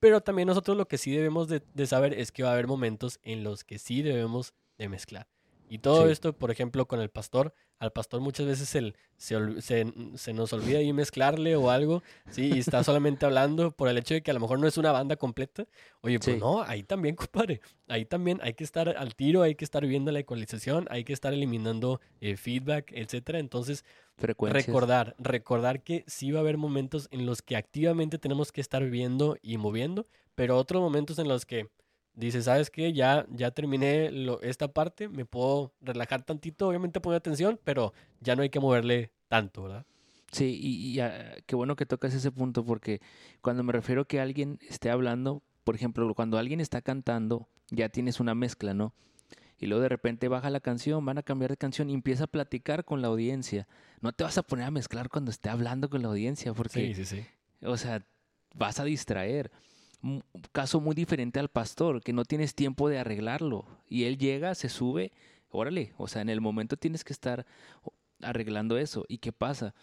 [0.00, 3.20] Pero también nosotros lo que sí debemos de, saber es que va a haber momentos
[3.22, 5.28] en los que sí debemos de mezclar.
[5.68, 8.94] Y todo esto, por ejemplo, con el pastor, al pastor muchas veces se,
[10.16, 12.52] se, nos olvida ahí mezclarle o algo, ¿sí?
[12.54, 14.92] Y está solamente hablando por el hecho de que a lo mejor no es una
[14.92, 15.66] banda completa.
[16.00, 19.64] Oye, pues no, ahí también, compadre, ahí también hay que estar al tiro, hay que
[19.64, 23.38] estar viendo la ecualización, hay que estar eliminando eh, feedback, etcétera.
[23.38, 23.84] Entonces,
[24.16, 28.84] recordar, recordar que sí va a haber momentos en los que activamente tenemos que estar
[28.88, 31.68] viendo y moviendo, pero otros momentos en los que
[32.16, 32.92] dice, ¿sabes qué?
[32.92, 34.10] Ya, ya terminé
[34.42, 39.12] esta parte, me puedo relajar tantito, obviamente poner atención, pero ya no hay que moverle
[39.28, 39.86] tanto, ¿verdad?
[40.32, 43.00] Sí, y, ah, qué bueno que tocas ese punto, porque
[43.42, 47.88] cuando me refiero a que alguien esté hablando, por ejemplo, cuando alguien está cantando, ya
[47.90, 48.92] tienes una mezcla, ¿no?
[49.58, 52.26] Y luego de repente baja la canción, van a cambiar de canción y empieza a
[52.26, 53.66] platicar con la audiencia.
[54.00, 57.04] No te vas a poner a mezclar cuando esté hablando con la audiencia, porque, sí,
[57.04, 57.26] sí, sí.
[57.62, 58.04] o sea,
[58.54, 59.50] vas a distraer
[60.52, 63.66] caso muy diferente al pastor, que no tienes tiempo de arreglarlo.
[63.88, 65.12] Y él llega, se sube,
[65.50, 67.46] órale, o sea, en el momento tienes que estar
[68.22, 69.04] arreglando eso.
[69.08, 69.74] ¿Y qué pasa?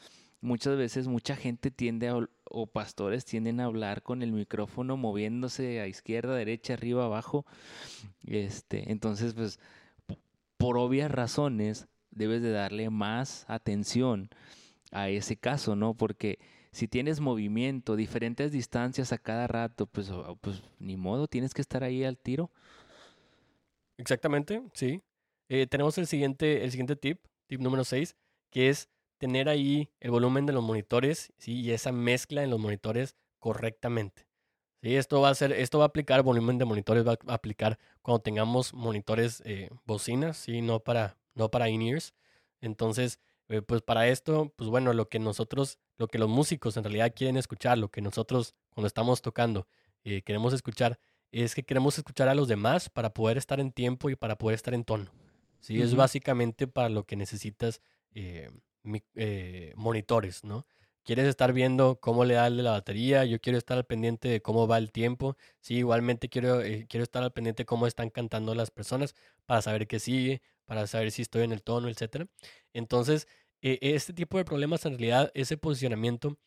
[0.42, 5.80] Muchas veces mucha gente tiende a, o pastores tienden a hablar con el micrófono moviéndose
[5.80, 7.46] a izquierda, derecha, arriba, abajo.
[8.26, 9.60] Este, entonces, pues,
[10.58, 14.30] por obvias razones, debes de darle más atención
[14.92, 15.94] a ese caso, ¿no?
[15.94, 16.40] Porque
[16.74, 20.12] si tienes movimiento, diferentes distancias a cada rato, pues,
[20.42, 22.52] pues ni modo, tienes que estar ahí al tiro.
[23.98, 25.04] Exactamente, sí.
[25.50, 28.16] Eh, tenemos el siguiente, el siguiente tip, tip número 6,
[28.50, 31.62] que es tener ahí el volumen de los monitores ¿sí?
[31.62, 34.28] y esa mezcla en los monitores correctamente.
[34.82, 34.96] ¿sí?
[34.96, 38.24] Esto, va a ser, esto va a aplicar volumen de monitores, va a aplicar cuando
[38.24, 40.62] tengamos monitores eh, bocinas, ¿sí?
[40.64, 42.16] no para, no para in-ears.
[42.62, 46.84] Entonces, eh, pues para esto, pues bueno, lo que nosotros, lo que los músicos en
[46.84, 49.68] realidad quieren escuchar, lo que nosotros cuando estamos tocando
[50.04, 51.00] eh, queremos escuchar,
[51.32, 54.56] es que queremos escuchar a los demás para poder estar en tiempo y para poder
[54.56, 55.10] estar en tono.
[55.62, 57.82] Sí, es básicamente para lo que necesitas
[58.14, 58.50] eh,
[59.78, 60.68] monitores, ¿no?
[61.04, 64.68] Quieres estar viendo cómo le da la batería, yo quiero estar al pendiente de cómo
[64.68, 68.72] va el tiempo, sí, igualmente quiero, quiero estar al pendiente de cómo están cantando las
[68.72, 72.28] personas para saber qué sigue, para saber si estoy en el tono, etcétera.
[72.74, 73.28] Entonces,
[73.64, 76.38] e, este tipo de problemas, en realidad, ese posicionamiento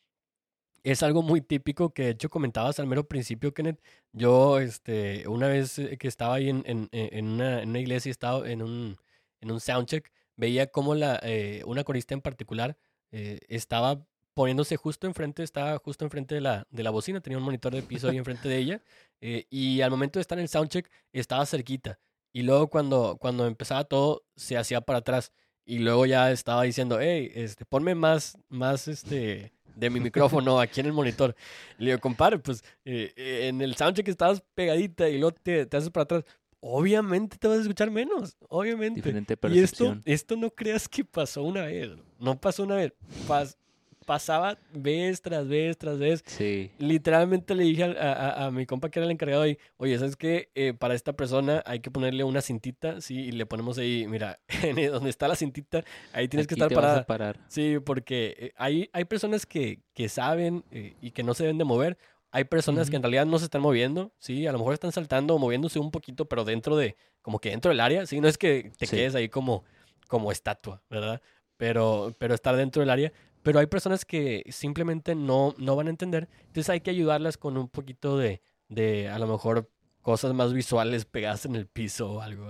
[0.84, 3.80] es algo muy típico que de hecho comentabas al mero principio, Kenneth.
[4.12, 8.10] Yo, este, una vez eh, que estaba ahí en, en, en, una, en una, iglesia,
[8.10, 8.96] estaba en un,
[9.40, 12.78] en un soundcheck, veía cómo la, eh, una corista en particular
[13.10, 17.44] eh, estaba poniéndose justo enfrente, estaba justo enfrente de la, de la bocina, tenía un
[17.44, 18.82] monitor de piso ahí enfrente de ella,
[19.20, 21.98] y al momento de estar en el soundcheck estaba cerquita.
[22.32, 25.32] Y luego cuando, cuando empezaba todo, se hacía para atrás.
[25.66, 30.80] Y luego ya estaba diciendo, hey, este, ponme más, más este, de mi micrófono aquí
[30.80, 31.34] en el monitor.
[31.78, 35.76] le digo, compadre, pues eh, eh, en el soundcheck estabas pegadita y luego te, te
[35.76, 36.24] haces para atrás.
[36.60, 38.96] Obviamente te vas a escuchar menos, obviamente.
[38.96, 39.96] Diferente percepción.
[40.04, 42.92] Y esto, esto no creas que pasó una vez, no pasó una vez.
[43.26, 43.58] Pas,
[44.06, 46.22] pasaba vez tras vez tras vez.
[46.26, 46.70] Sí.
[46.78, 50.48] Literalmente le dije a, a, mi compa que era el encargado ahí, oye, ¿sabes qué?
[50.54, 54.38] Eh, para esta persona hay que ponerle una cintita, sí, y le ponemos ahí, mira,
[54.90, 57.04] donde está la cintita, ahí tienes que estar parada.
[57.04, 57.38] parar.
[57.48, 61.58] Sí, porque eh, hay, hay personas que, que saben eh, y que no se deben
[61.58, 61.98] de mover.
[62.30, 65.34] Hay personas que en realidad no se están moviendo, sí, a lo mejor están saltando
[65.34, 68.36] o moviéndose un poquito, pero dentro de, como que dentro del área, sí, no es
[68.36, 69.64] que te quedes ahí como,
[70.06, 71.22] como estatua, ¿verdad?
[71.56, 73.12] Pero, pero estar dentro del área.
[73.46, 76.28] Pero hay personas que simplemente no, no van a entender.
[76.40, 79.70] Entonces hay que ayudarlas con un poquito de, de a lo mejor,
[80.02, 82.48] cosas más visuales pegadas en el piso o algo.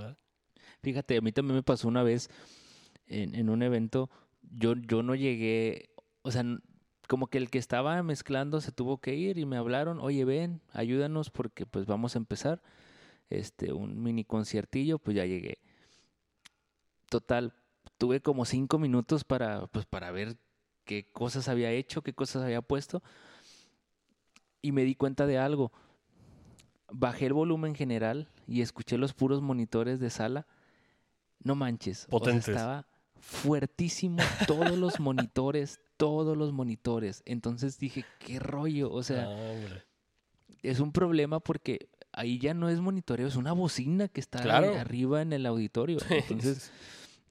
[0.82, 2.30] Fíjate, a mí también me pasó una vez
[3.08, 4.08] en, en un evento.
[4.40, 5.90] Yo, yo no llegué,
[6.22, 6.42] o sea,
[7.08, 10.62] como que el que estaba mezclando se tuvo que ir y me hablaron, oye, ven,
[10.72, 12.62] ayúdanos porque pues vamos a empezar
[13.28, 15.58] este un mini conciertillo, pues ya llegué.
[17.10, 17.52] Total,
[17.98, 20.38] tuve como cinco minutos para, pues, para ver
[20.86, 23.02] qué cosas había hecho, qué cosas había puesto.
[24.62, 25.72] Y me di cuenta de algo.
[26.90, 30.46] Bajé el volumen general y escuché los puros monitores de sala.
[31.42, 32.06] No manches.
[32.24, 32.86] estaba
[33.20, 37.22] fuertísimo todos los monitores, todos los monitores.
[37.26, 38.90] Entonces dije, qué rollo.
[38.90, 39.28] O sea,
[40.62, 45.22] es un problema porque ahí ya no es monitoreo, es una bocina que está arriba
[45.22, 45.98] en el auditorio.
[46.10, 46.72] Entonces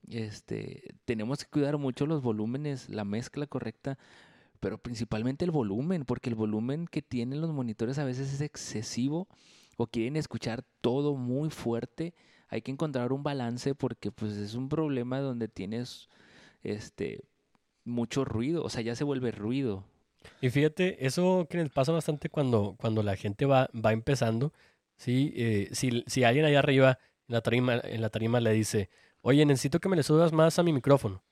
[0.10, 3.98] este, tenemos que cuidar mucho los volúmenes, la mezcla correcta,
[4.60, 9.28] pero principalmente el volumen, porque el volumen que tienen los monitores a veces es excesivo
[9.78, 12.14] o quieren escuchar todo muy fuerte.
[12.48, 16.10] Hay que encontrar un balance porque pues es un problema donde tienes
[16.64, 17.24] este
[17.84, 19.84] mucho ruido, o sea, ya se vuelve ruido.
[20.42, 24.54] Y fíjate, eso que pasa bastante cuando, cuando la gente va, va empezando,
[24.98, 25.34] ¿sí?
[25.36, 26.98] Eh, si, si alguien allá arriba
[27.28, 28.90] en la tarima, en la tarima le dice,
[29.26, 31.24] oye, necesito que me le subas más a mi micrófono.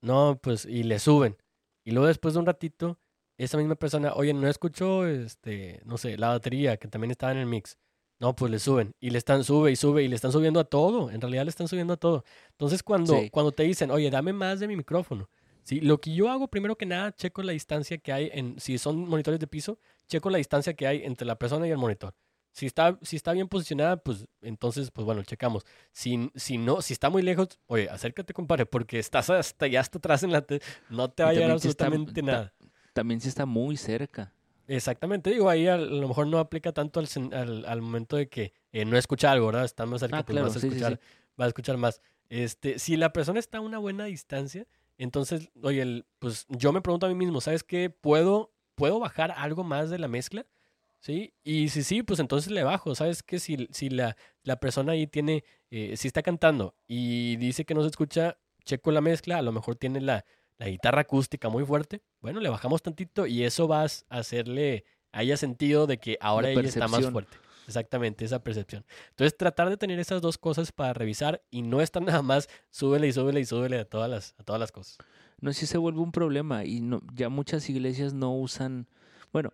[0.00, 1.36] No, pues, y le suben.
[1.84, 2.98] Y luego después de un ratito,
[3.36, 7.38] esa misma persona, oye, no escucho, este, no sé, la batería que también estaba en
[7.38, 7.78] el mix.
[8.20, 10.64] No, pues le suben y le están sube y sube y le están subiendo a
[10.64, 11.10] todo.
[11.10, 12.24] En realidad le están subiendo a todo.
[12.52, 15.28] Entonces cuando, cuando te dicen, oye, dame más de mi micrófono.
[15.62, 18.78] Sí, lo que yo hago primero que nada, checo la distancia que hay en, si
[18.78, 22.14] son monitores de piso, checo la distancia que hay entre la persona y el monitor.
[22.52, 25.64] Si está, si está bien posicionada, pues entonces, pues bueno, checamos.
[25.92, 29.98] Si, si no, si está muy lejos, oye, acércate, compadre, porque estás hasta ya hasta
[29.98, 30.44] atrás en la...
[30.88, 32.52] no te va a llegar absolutamente nada.
[32.92, 34.32] también si está muy cerca.
[34.66, 38.84] Exactamente, digo, ahí a, lo mejor no aplica tanto al, al, momento de que eh,
[38.84, 39.64] no escucha algo, ¿verdad?
[39.64, 41.00] Está más cerca, ah, pues vas a escuchar,
[41.36, 42.00] a escuchar más.
[42.28, 46.82] Este, si la persona está a una buena distancia, entonces, oye, el, pues yo me
[46.82, 47.90] pregunto a mí mismo, ¿sabes qué?
[47.90, 50.46] ¿Puedo, ¿Puedo bajar algo más de la mezcla?
[51.00, 51.34] ¿Sí?
[51.42, 53.22] Y si sí, pues entonces le bajo, ¿sabes?
[53.22, 57.74] Que si, si la, la persona ahí tiene, eh, si está cantando y dice que
[57.74, 60.24] no se escucha, checo la mezcla, a lo mejor tiene la,
[60.58, 65.36] la guitarra acústica muy fuerte, bueno, le bajamos tantito y eso va a hacerle, haya
[65.36, 67.36] sentido de que ahora ella está más fuerte.
[67.66, 68.84] Exactamente, esa percepción.
[69.10, 73.06] Entonces, tratar de tener esas dos cosas para revisar y no estar nada más súbele
[73.06, 74.98] y súbele y súbele a todas las, a todas las cosas.
[75.40, 78.88] No, si se vuelve un problema y no, ya muchas iglesias no usan,
[79.32, 79.52] bueno,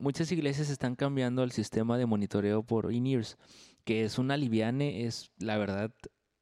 [0.00, 3.38] muchas iglesias están cambiando al sistema de monitoreo por in-ears,
[3.84, 5.92] que es un aliviane, es la verdad,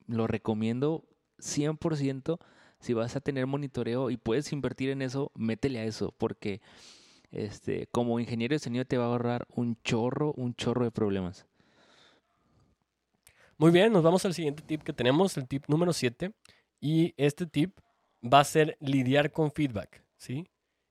[0.07, 1.05] lo recomiendo
[1.39, 2.39] 100%,
[2.81, 6.61] si vas a tener monitoreo y puedes invertir en eso, métele a eso, porque
[7.31, 11.47] este, como ingeniero de sonido te va a ahorrar un chorro, un chorro de problemas.
[13.61, 16.33] Muy bien, nos vamos al siguiente tip que tenemos, el tip número 7.
[16.81, 17.79] Y este tip
[18.23, 20.49] va a ser lidiar con feedback, ¿sí?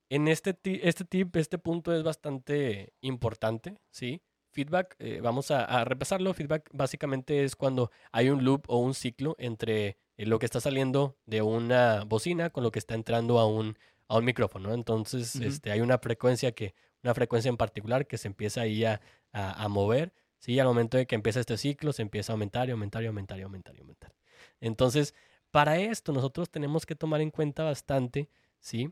[0.10, 4.22] En este, este tip, este punto es bastante importante, ¿sí?
[4.52, 6.34] Feedback, eh, vamos a, repasarlo.
[6.34, 10.60] Feedback básicamente es cuando hay un loop o un ciclo entre eh, lo que está
[10.60, 14.74] saliendo de una bocina con lo que está entrando a un, a un micrófono.
[14.74, 19.00] Entonces, este, hay una frecuencia que, una frecuencia en particular que se empieza ahí a,
[19.32, 20.60] a mover ¿sí?
[20.60, 23.40] Al momento de que empieza este ciclo, se empieza a aumentar y aumentar y aumentar
[23.40, 24.16] y aumentar y aumentar.
[24.60, 25.14] Entonces,
[25.52, 28.30] para esto nosotros tenemos que tomar en cuenta bastante,
[28.60, 28.92] ¿sí?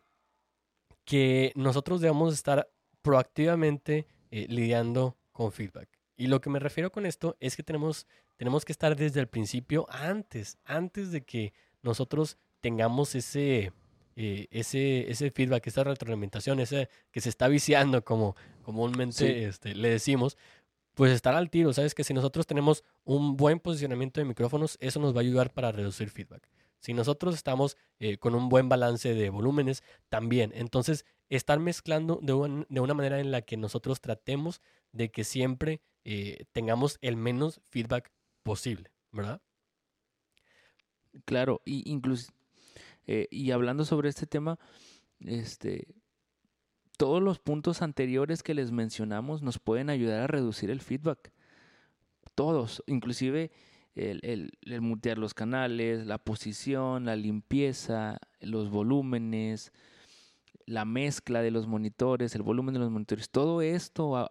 [1.08, 2.70] Que nosotros debemos estar
[3.02, 5.88] proactivamente eh, lidiando con feedback.
[6.18, 9.28] Y lo que me refiero con esto es que tenemos, tenemos que estar desde el
[9.28, 13.72] principio, antes, antes de que nosotros tengamos ese,
[14.18, 19.90] eh, ese, ese feedback, esa retroalimentación, ese que se está viciando, como comúnmente este, le
[19.90, 20.36] decimos,
[20.94, 21.72] pues estar al tiro.
[21.72, 25.54] Sabes que si nosotros tenemos un buen posicionamiento de micrófonos, eso nos va a ayudar
[25.54, 26.50] para reducir feedback.
[26.80, 30.52] Si nosotros estamos eh, con un buen balance de volúmenes, también.
[30.56, 34.62] Entonces, estar mezclando de, una manera en la que nosotros tratemos
[34.92, 38.12] de que siempre eh, tengamos el menos feedback
[38.44, 39.42] posible, ¿verdad?
[41.26, 42.32] Claro, y incluso,
[43.08, 44.60] eh, y hablando sobre este tema,
[45.20, 45.88] este,
[46.98, 51.32] todos los puntos anteriores que les mencionamos nos pueden ayudar a reducir el feedback.
[52.36, 53.52] Todos, inclusive
[53.98, 59.74] el, el, mutear los canales, la posición, la limpieza, los volúmenes,
[60.66, 64.30] la mezcla de los monitores, el volumen de los monitores, todo esto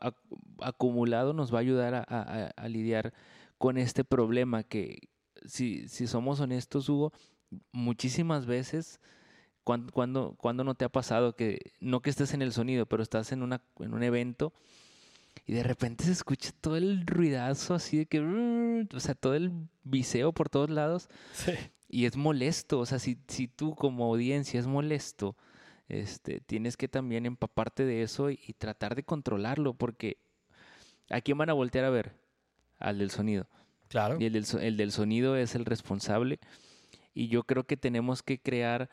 [0.60, 3.12] acumulado nos va a ayudar a, lidiar
[3.58, 5.08] con este problema que,
[5.46, 7.12] si, si somos honestos, Hugo,
[7.72, 9.00] muchísimas veces
[9.64, 13.32] ¿Cuándo, cuando, no te ha pasado que, no que estés en el sonido, pero estás
[13.32, 14.52] en, una, en un evento
[15.46, 19.52] y de repente se escucha todo el ruidazo así de que, o sea, todo el
[19.84, 21.08] viseo por todos lados.
[21.88, 25.36] Y es molesto, o sea, si, si tú como audiencia es molesto,
[25.88, 30.18] este, tienes que también empaparte de eso y, tratar de controlarlo, porque
[31.10, 32.16] ¿a quién van a voltear a ver?
[32.78, 33.46] Al del sonido.
[33.86, 34.16] Claro.
[34.18, 36.40] Y el del, el del sonido es el responsable.
[37.14, 38.90] Y yo creo que tenemos que crear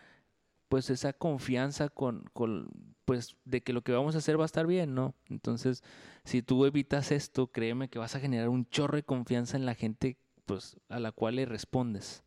[0.74, 2.32] pues esa confianza con,
[3.06, 5.14] pues de que lo que vamos a hacer va a estar bien, ¿no?
[5.30, 5.84] Entonces,
[6.24, 9.76] si tú evitas esto, créeme que vas a generar un chorro de confianza en la
[9.76, 10.18] gente,
[10.48, 12.24] pues, a la cual le respondes.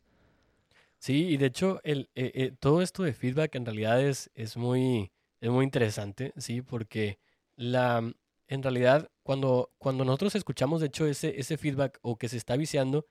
[0.97, 4.55] Sí, y de hecho, el, eh, eh, todo esto de feedback en realidad es, es,
[4.55, 6.61] muy, es muy interesante, ¿sí?
[6.61, 7.19] Porque
[7.57, 8.13] la,
[8.47, 12.55] en realidad, cuando, cuando nosotros escuchamos, de hecho, ese, ese feedback o que se está
[12.55, 13.07] viciando,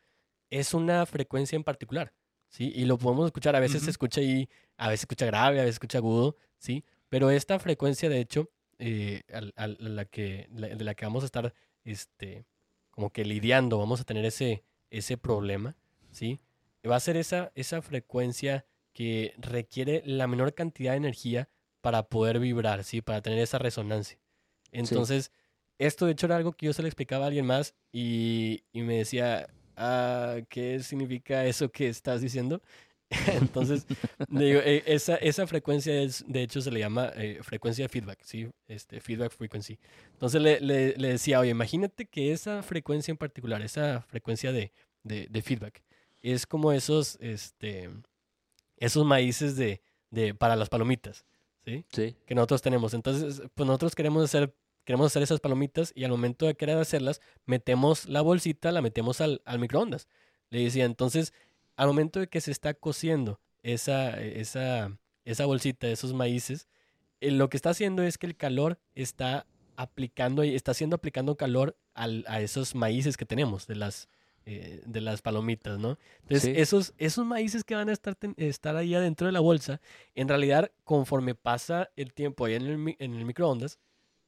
[0.49, 2.15] es una frecuencia en particular.
[2.57, 2.73] ¿Sí?
[2.75, 4.49] Y lo podemos escuchar, a veces se escucha ahí,
[4.79, 6.85] a veces se escucha grave, a veces se escucha agudo, ¿sí?
[7.11, 8.49] Pero esta frecuencia, de hecho,
[8.79, 11.53] eh, la que, de la que vamos a estar,
[11.85, 12.47] este,
[12.91, 15.77] como que lidiando, vamos a tener ese, ese problema,
[16.11, 16.41] ¿sí?
[16.89, 21.51] Va a ser esa, esa frecuencia que requiere la menor cantidad de energía
[21.83, 23.03] para poder vibrar, ¿sí?
[23.03, 24.19] Para tener esa resonancia.
[24.73, 25.31] Entonces,
[25.77, 28.81] esto de hecho era algo que yo se le explicaba a alguien más y, y
[28.81, 29.47] me decía,
[29.77, 32.63] Ah, ¿qué significa eso que estás diciendo?
[33.43, 33.87] Entonces,
[34.29, 38.21] digo, eh, esa, esa frecuencia es, de hecho se le llama eh, frecuencia de feedback,
[38.23, 38.49] ¿sí?
[38.67, 39.79] Este, feedback frequency.
[40.13, 44.73] Entonces le, le, decía, oye, imagínate que esa frecuencia en particular, esa frecuencia de,
[45.05, 45.83] de, de feedback,
[46.23, 47.91] es como esos, este,
[48.79, 51.25] esos maíces de, de, para las palomitas,
[51.65, 51.85] ¿sí?
[51.93, 52.17] Sí.
[52.27, 52.95] Que nosotros tenemos.
[52.95, 54.53] Entonces, pues nosotros queremos hacer
[54.87, 59.21] queremos hacer esas palomitas y al momento de querer hacerlas, metemos la bolsita, la metemos
[59.21, 60.09] al, microondas.
[60.49, 61.35] Le decía, entonces,
[61.75, 66.69] al momento de que se está cociendo esa, esa, esa bolsita, esos maíces,
[67.21, 71.77] eh, lo que está haciendo es que el calor está aplicando, está haciendo aplicando calor
[71.95, 74.09] a esos maíces que tenemos de las,
[74.45, 75.99] eh, de las palomitas, ¿no?
[76.23, 79.81] Entonces, esos, esos maíces que van a estar, estar ahí adentro de la bolsa,
[80.15, 83.81] en realidad, conforme pasa el tiempo ahí en el, en el microondas,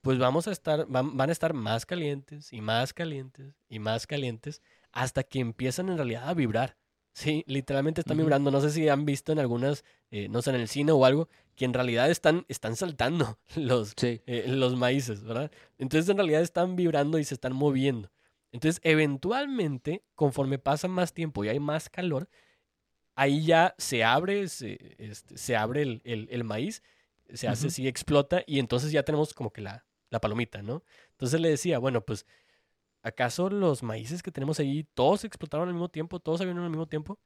[0.08, 4.62] pues vamos a estar, van, a estar más calientes y más calientes y más calientes
[4.90, 6.78] hasta que empiezan en realidad a vibrar.
[7.12, 8.50] Sí, literalmente están vibrando.
[8.50, 11.28] No sé si han visto en algunas, eh, no sé, en el cine o algo,
[11.56, 15.52] que en realidad están, están saltando los, eh, los maíces, ¿verdad?
[15.76, 18.10] Entonces en realidad están vibrando y se están moviendo.
[18.50, 22.30] Entonces, eventualmente, conforme pasa más tiempo y hay más calor,
[23.14, 26.82] ahí ya se abre, se, este, abre el, maíz,
[27.34, 30.82] se hace así, explota, y entonces ya tenemos como que la, la palomita, ¿no?
[31.12, 32.26] Entonces le decía, bueno, pues,
[33.02, 36.20] ¿acaso los maíces que tenemos ahí todos explotaron al mismo tiempo?
[36.20, 37.18] ¿Todos salieron al mismo tiempo?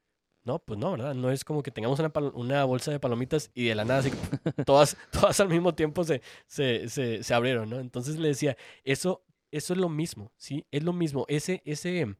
[0.43, 1.13] No, pues no, ¿verdad?
[1.13, 4.11] No es como que tengamos una, bolsa de palomitas y de la nada así,
[4.65, 7.79] todas, todas al mismo tiempo se, se, se, se abrieron, ¿no?
[7.79, 10.65] Entonces le decía, eso, eso es lo mismo, ¿sí?
[10.71, 11.25] Es lo mismo.
[11.29, 12.17] Ese, ese,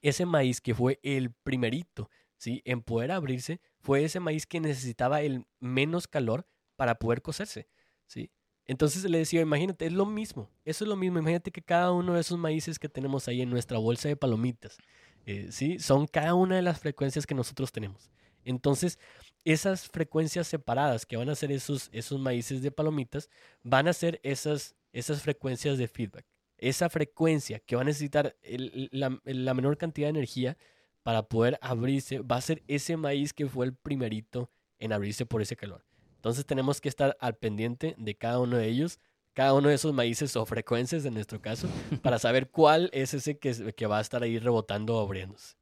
[0.00, 2.62] ese maíz que fue el primerito, ¿sí?
[2.64, 7.68] En poder abrirse, fue ese maíz que necesitaba el menos calor para poder cocerse,
[8.06, 8.30] ¿sí?
[8.66, 12.14] Entonces le decía, imagínate, es lo mismo, eso es lo mismo, imagínate que cada uno
[12.14, 14.78] de esos maíces que tenemos ahí en nuestra bolsa de palomitas,
[15.26, 15.78] eh, ¿sí?
[15.78, 18.10] Son cada una de las frecuencias que nosotros tenemos.
[18.44, 18.98] Entonces,
[19.44, 23.28] esas frecuencias separadas que van a ser esos, esos maíces de palomitas,
[23.62, 26.24] van a ser esas, esas frecuencias de feedback.
[26.58, 30.56] Esa frecuencia que va a necesitar la, la menor cantidad de energía
[31.02, 35.42] para poder abrirse, va a ser ese maíz que fue el primerito en abrirse por
[35.42, 35.84] ese calor.
[36.22, 39.00] Entonces tenemos que estar al pendiente de cada uno de ellos,
[39.32, 41.66] cada uno de esos maíces o frecuencias en nuestro caso,
[42.00, 45.56] para saber cuál es ese que, va a estar ahí rebotando o abriéndose.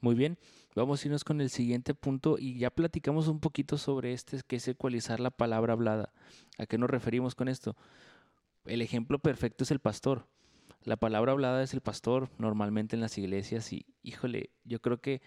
[0.00, 0.38] Muy bien,
[0.74, 4.56] vamos a irnos con el siguiente punto y ya platicamos un poquito sobre este, que
[4.56, 6.14] es ecualizar la palabra hablada.
[6.56, 7.76] ¿A qué nos referimos con esto?
[8.64, 10.28] El ejemplo perfecto es el pastor.
[10.84, 15.20] La palabra hablada es el pastor normalmente en las iglesias y, híjole, yo creo que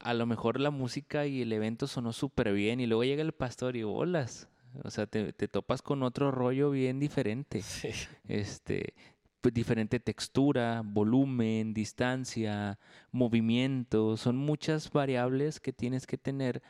[0.00, 3.32] a lo mejor la música y el evento sonó súper bien y luego llega el
[3.32, 4.48] pastor y bolas.
[4.84, 7.90] O sea, te, te topas con otro rollo bien diferente Sí.
[8.26, 8.94] este,
[9.42, 12.78] pues, diferente textura, volumen, distancia,
[13.10, 16.62] movimiento, son muchas variables que tienes que tener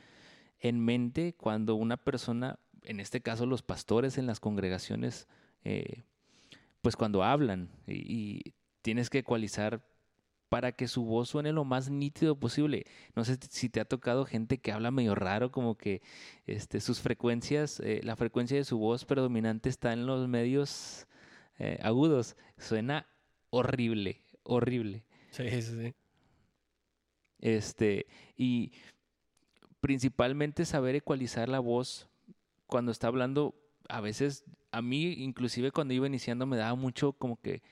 [0.59, 5.29] en mente cuando una persona, en este caso los pastores en las congregaciones,
[5.65, 6.03] eh,
[6.81, 9.85] pues cuando hablan y, y tienes que ecualizar
[10.53, 12.85] para que su voz suene lo más nítido posible.
[13.17, 16.03] No sé si te ha tocado gente que habla medio raro, como que
[16.47, 21.07] este, sus frecuencias, eh, la frecuencia de su voz predominante está en los medios
[21.59, 22.37] eh, agudos.
[22.59, 23.07] Suena
[23.49, 25.05] horrible, horrible.
[25.31, 25.95] Sí, sí, sí.
[27.39, 28.05] Este,
[28.37, 28.73] y
[29.81, 32.11] principalmente saber ecualizar la voz
[32.67, 33.55] cuando está hablando,
[33.89, 37.63] a veces, a mí inclusive cuando iba iniciando me daba mucho como que,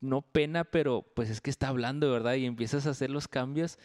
[0.00, 2.34] no pena, pero pues es que está hablando, ¿verdad?
[2.34, 3.78] Y empiezas a hacer los cambios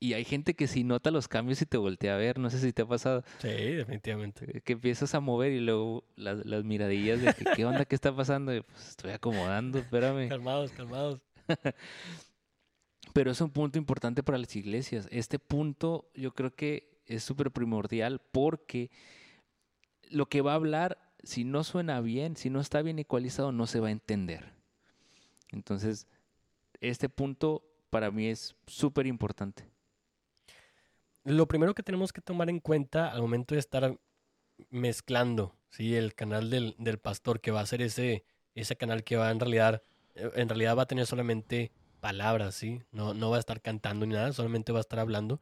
[0.00, 2.58] y hay gente que sí nota los cambios y te voltea a ver, no sé
[2.58, 4.60] si te ha pasado, Sí, definitivamente.
[4.64, 7.84] que empiezas a mover y luego las, las miradillas de que, ¿qué onda?
[7.84, 8.52] ¿Qué está pasando?
[8.54, 10.28] Y, pues estoy acomodando, espérame.
[10.28, 11.20] Calmados, calmados.
[13.12, 15.06] Pero es un punto importante para las iglesias.
[15.10, 18.90] Este punto yo creo que es súper primordial porque
[20.10, 23.66] lo que va a hablar, si no suena bien, si no está bien ecualizado, no
[23.66, 24.52] se va a entender.
[25.52, 26.06] Entonces,
[26.80, 29.68] este punto para mí es súper importante.
[31.24, 33.96] Lo primero que tenemos que tomar en cuenta al momento de estar
[34.70, 35.94] mezclando, ¿sí?
[35.94, 38.24] El canal del, del pastor, que va a ser ese,
[38.54, 39.82] ese canal que va en realidad,
[40.14, 42.82] eh, en realidad va a tener solamente palabras, ¿sí?
[42.90, 45.40] No, no va a estar cantando ni nada, solamente va a estar hablando.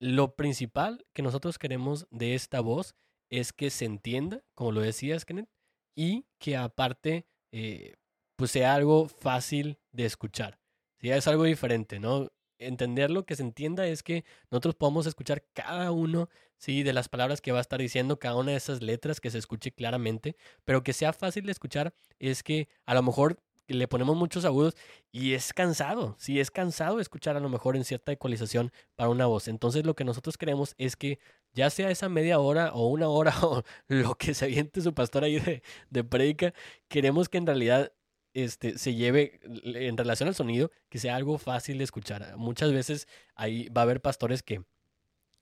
[0.00, 2.96] Lo principal que nosotros queremos de esta voz
[3.30, 5.48] es que se entienda, como lo decías, Kenneth,
[5.94, 7.94] y que aparte, eh,
[8.42, 10.58] pues sea algo fácil de escuchar.
[10.98, 11.10] ¿sí?
[11.10, 12.32] Es algo diferente, ¿no?
[12.58, 17.40] Entenderlo, que se entienda, es que nosotros podamos escuchar cada uno, sí, de las palabras
[17.40, 20.34] que va a estar diciendo, cada una de esas letras, que se escuche claramente,
[20.64, 23.38] pero que sea fácil de escuchar, es que a lo mejor
[23.68, 24.74] le ponemos muchos agudos
[25.12, 29.26] y es cansado, sí, es cansado escuchar a lo mejor en cierta ecualización para una
[29.26, 29.46] voz.
[29.46, 31.20] Entonces lo que nosotros queremos es que
[31.52, 35.22] ya sea esa media hora o una hora o lo que se aviente su pastor
[35.22, 36.54] ahí de, de
[36.88, 37.92] queremos que en realidad
[38.34, 42.36] este, se lleve en relación al sonido, que sea algo fácil de escuchar.
[42.36, 44.62] Muchas veces ahí va a haber pastores que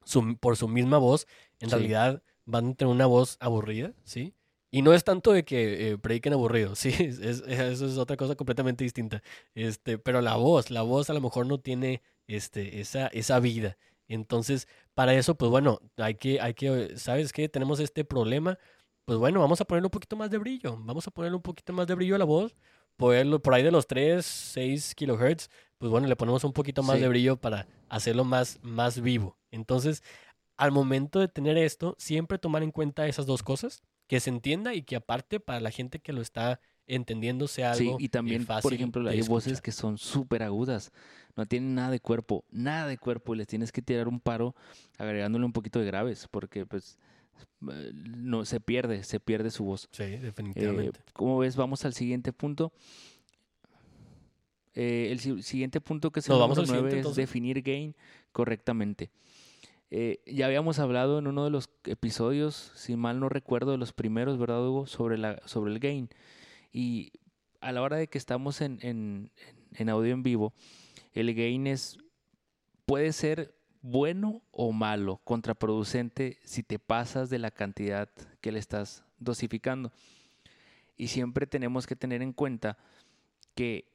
[0.05, 1.27] su- por su misma voz,
[1.61, 1.77] en Sí.
[1.77, 4.35] realidad van a tener una voz aburrida, ¿sí?
[4.73, 8.17] Y no es tanto de que eh, prediquen aburrido, sí, es- es- eso es otra
[8.17, 9.23] cosa completamente distinta.
[9.55, 13.77] Este, pero la voz, la voz a lo mejor no tiene este, esa, esa vida.
[14.09, 17.49] Entonces, para eso, pues bueno, hay que, hay que, ¿sabes qué?
[17.49, 18.59] Tenemos este problema.
[19.05, 20.77] Pues bueno, vamos a ponerle un poquito más de brillo.
[20.81, 22.55] Vamos a ponerle un poquito más de brillo a la voz.
[23.01, 25.49] Ponerlo por ahí de los 3, 6 kilohertz.
[25.79, 27.03] Pues bueno, le ponemos un poquito más Sí.
[27.03, 29.37] de brillo para hacerlo más, más vivo.
[29.51, 30.03] Entonces,
[30.57, 33.83] al momento de tener esto, siempre tomar en cuenta esas dos cosas.
[34.07, 37.85] Que se entienda y que aparte para la gente que lo está entendiendo sea Sí,
[37.87, 40.91] algo y eh, también, por fácil ejemplo, de hay voces que son súper agudas,
[41.37, 44.57] no tienen nada de cuerpo, nada de cuerpo, y les tienes que tirar un paro
[44.99, 46.99] agregándole un poquito de graves, porque pues
[47.61, 49.89] no se pierde, se pierde su voz.
[49.93, 51.01] Sí, Eh, definitivamente.
[51.13, 51.57] ¿Cómo ves?
[51.57, 52.73] Vamos al siguiente punto.
[54.75, 57.17] Eh, el si- siguiente punto que es el Nos vamos al es entonces.
[57.17, 57.97] definir gain
[58.33, 59.11] correctamente.
[59.91, 63.93] Eh, ya habíamos hablado en uno de los episodios, si mal no recuerdo, de los
[63.93, 64.87] primeros, ¿verdad, Hugo?
[64.87, 66.09] Sobre, la, sobre el gain.
[66.73, 67.11] Y
[67.61, 69.33] a la hora de que estamos en, en,
[69.75, 70.53] en audio en vivo,
[71.13, 71.99] el gain es
[72.87, 73.53] puede ser
[73.83, 78.09] bueno o malo, contraproducente si te pasas de la cantidad
[78.41, 79.93] que le estás dosificando.
[80.97, 82.77] Y siempre tenemos que tener en cuenta
[83.55, 83.91] que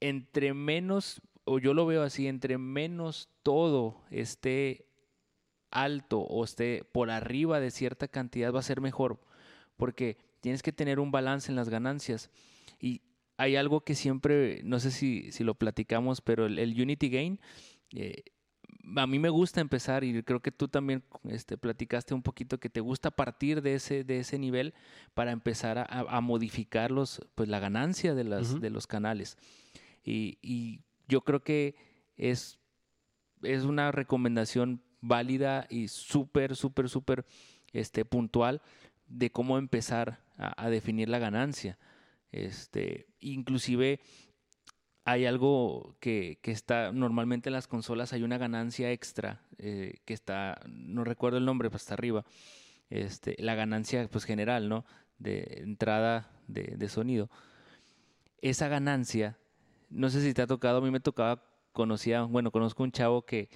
[0.00, 4.86] entre menos, o yo lo veo así, entre menos todo esté
[5.70, 9.20] alto o esté por arriba de cierta cantidad va a ser mejor,
[9.76, 12.30] porque tienes que tener un balance en las ganancias.
[12.80, 13.02] Y
[13.36, 17.40] hay algo que siempre, no sé si, si lo platicamos, pero el, Unity Gain,
[17.92, 18.24] eh,
[18.96, 22.70] a mí me gusta empezar y creo que tú también este, platicaste un poquito que
[22.70, 24.74] te gusta partir de ese, de ese nivel
[25.14, 26.92] para empezar a, a modificar
[27.34, 29.36] pues, la ganancia de, las, de los canales.
[30.04, 31.76] Y, y, yo creo que
[32.16, 32.58] es,
[33.42, 37.24] es una recomendación válida y súper, súper, súper
[37.72, 38.60] este, puntual
[39.06, 41.78] de cómo empezar a, a definir la ganancia.
[42.32, 44.00] Este, inclusive
[45.06, 50.60] hay algo que, está normalmente en las consolas, hay una ganancia extra eh, que está,
[50.66, 52.24] no recuerdo el nombre, pero está arriba.
[52.90, 54.84] Este, la ganancia pues general, ¿no?
[55.18, 57.30] De entrada de, de, sonido.
[58.42, 59.38] Esa ganancia,
[59.90, 61.40] no sé si te ha tocado, a mí me tocaba,
[61.72, 63.48] conocía, bueno, conozco un chavo que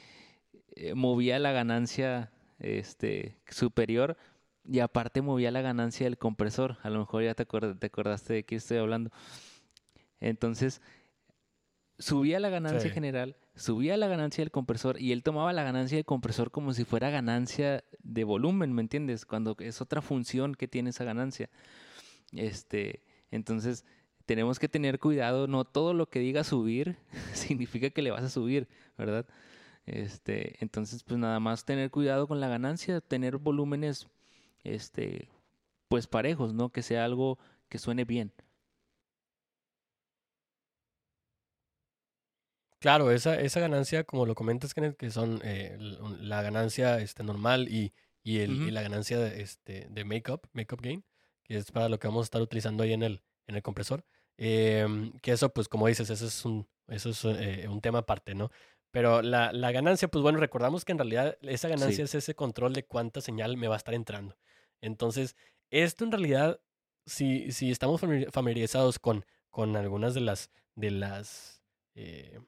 [0.77, 2.31] eh, movía la ganancia
[2.61, 4.17] este, superior
[4.65, 6.79] y aparte movía la ganancia del compresor.
[6.85, 9.11] A lo mejor ya te, te acordaste de qué estoy hablando.
[10.21, 10.81] Entonces,
[12.01, 16.05] subía la ganancia general, subía la ganancia del compresor y él tomaba la ganancia del
[16.05, 19.27] compresor como si fuera ganancia de volumen, ¿me entiendes?
[19.27, 21.51] Cuando es otra función que tiene esa ganancia.
[22.33, 23.85] Este, entonces
[24.27, 26.97] tenemos que tener cuidado, no todo lo que diga subir
[27.35, 29.27] significa que le vas a subir, ¿verdad?
[29.87, 34.09] Este, entonces pues nada más tener cuidado con la ganancia, tener volúmenes
[34.65, 35.29] este
[35.89, 36.71] pues parejos, ¿no?
[36.71, 37.39] Que sea algo
[37.69, 38.33] que suene bien.
[42.81, 45.77] Claro, esa, esa ganancia, como lo comentas, Kenneth, que son eh,
[46.21, 50.81] la ganancia este, normal y, y, el, y la ganancia de, este, de makeup, makeup
[50.81, 51.05] gain,
[51.45, 54.03] que es para lo que vamos a estar utilizando ahí en el, en el compresor.
[54.39, 58.35] Em, que eso, pues como dices, eso es un, eso es, eh, un tema aparte,
[58.35, 58.51] ¿no?
[58.91, 62.73] Pero la, la, ganancia, pues bueno, recordamos que en realidad esa ganancia es ese control
[62.73, 64.39] de cuánta señal me va a estar entrando.
[64.81, 65.37] Entonces,
[65.71, 66.61] esto en realidad,
[67.05, 71.63] si, si estamos familiarizados con, con algunas de las, de las
[71.95, 72.41] eh,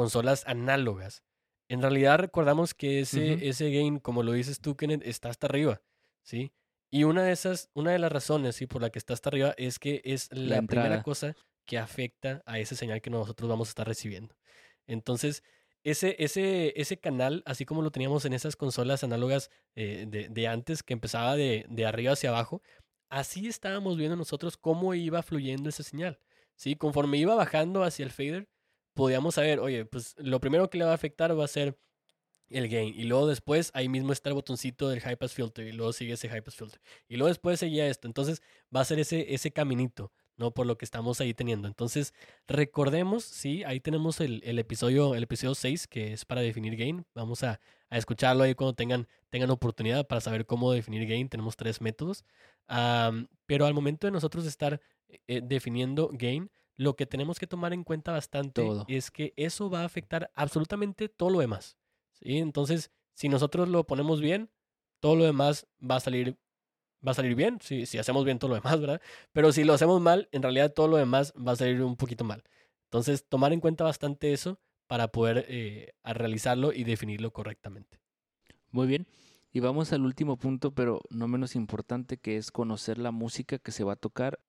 [0.00, 1.22] consolas análogas.
[1.68, 5.82] En realidad recordamos que ese, ese game, como lo dices tú, Kenneth, está hasta arriba,
[6.22, 6.52] ¿sí?
[6.90, 8.66] Y una de esas, una de las razones, ¿sí?
[8.66, 11.36] Por la que está hasta arriba es que es la, primera cosa
[11.66, 14.34] que afecta a ese señal que nosotros vamos a estar recibiendo.
[14.86, 15.44] Entonces,
[15.84, 20.48] ese, ese, ese canal, así como lo teníamos en esas consolas análogas eh, de, de,
[20.48, 22.62] antes, que empezaba de, de, arriba hacia abajo,
[23.10, 26.18] así estábamos viendo nosotros cómo iba fluyendo esa señal.
[26.56, 26.74] ¿sí?
[26.74, 28.48] Conforme iba bajando hacia el fader,
[28.94, 31.76] podíamos saber, oye, pues lo primero que le va a afectar va a ser
[32.50, 32.94] el gain.
[32.94, 36.14] Y luego después ahí mismo está el botoncito del high pass filter y luego sigue
[36.14, 36.80] ese high pass filter.
[37.08, 38.08] Y luego después seguía esto.
[38.08, 38.42] Entonces
[38.74, 40.52] va a ser ese, ese caminito, ¿no?
[40.52, 41.68] Por lo que estamos ahí teniendo.
[41.68, 42.12] Entonces
[42.48, 47.06] recordemos, sí, ahí tenemos el, el episodio, el episodio 6 que es para definir gain.
[47.14, 51.28] Vamos a, a, escucharlo ahí cuando tengan, tengan oportunidad para saber cómo definir gain.
[51.28, 52.24] Tenemos tres métodos.
[53.46, 54.80] pero al momento de nosotros estar
[55.26, 59.82] eh, definiendo gain, lo que tenemos que tomar en cuenta bastante es que eso va
[59.82, 61.76] a afectar absolutamente todo lo demás.
[62.12, 62.38] ¿sí?
[62.38, 64.50] Entonces, si nosotros lo ponemos bien,
[65.00, 66.38] todo lo demás va a salir,
[67.06, 69.00] va a salir bien, si, si hacemos bien todo lo demás, ¿verdad?
[69.32, 72.24] Pero si lo hacemos mal, en realidad todo lo demás va a salir un poquito
[72.24, 72.42] mal.
[72.84, 78.00] Entonces, tomar en cuenta bastante eso para poder eh, realizarlo y definirlo correctamente.
[78.70, 79.06] Muy bien.
[79.52, 83.72] Y vamos al último punto, pero no menos importante, que es conocer la música que
[83.72, 84.40] se va a tocar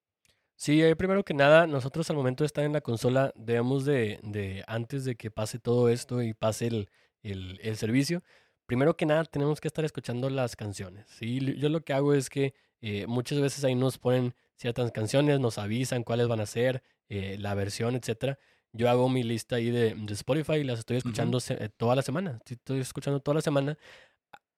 [0.61, 4.19] Sí, eh, primero que nada, nosotros al momento de estar en la consola debemos de,
[4.21, 6.89] de antes de que pase todo esto y pase el,
[7.23, 8.21] el, el, servicio,
[8.67, 11.07] primero que nada tenemos que estar escuchando las canciones.
[11.17, 11.39] ¿sí?
[11.57, 15.57] Yo lo que hago es que eh, muchas veces ahí nos ponen ciertas canciones, nos
[15.57, 18.37] avisan cuáles van a ser, eh, la versión, etcétera.
[18.71, 21.39] Yo hago mi lista ahí de, de Spotify y las estoy escuchando
[21.75, 22.39] toda la semana.
[22.47, 23.79] Estoy escuchando toda la semana.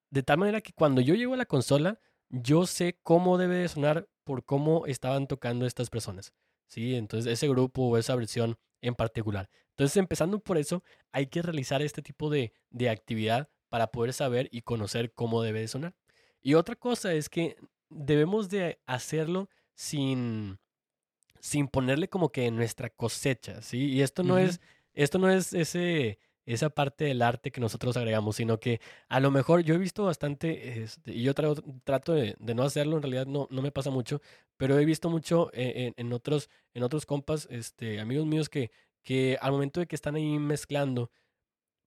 [0.09, 3.69] De tal manera que cuando yo llego a la consola, yo sé cómo debe de
[3.69, 6.33] sonar por cómo estaban tocando estas personas.
[6.67, 6.95] ¿sí?
[6.95, 9.49] Entonces, ese grupo o esa versión en particular.
[9.69, 14.49] Entonces, empezando por eso, hay que realizar este tipo de, de actividad para poder saber
[14.51, 15.95] y conocer cómo debe de sonar.
[16.41, 17.55] Y otra cosa es que
[17.89, 20.59] debemos de hacerlo sin,
[21.39, 23.85] sin ponerle como que nuestra cosecha, ¿sí?
[23.85, 24.59] Y esto no es,
[24.93, 29.31] esto no es ese esa parte del arte que nosotros agregamos, sino que a lo
[29.31, 33.47] mejor yo he visto bastante, este, y yo trato de, no hacerlo, en realidad no,
[33.49, 34.21] no me pasa mucho,
[34.57, 38.71] pero he visto mucho en, en, otros, en otros compas, este, amigos míos que,
[39.03, 41.11] que al momento de que están ahí mezclando,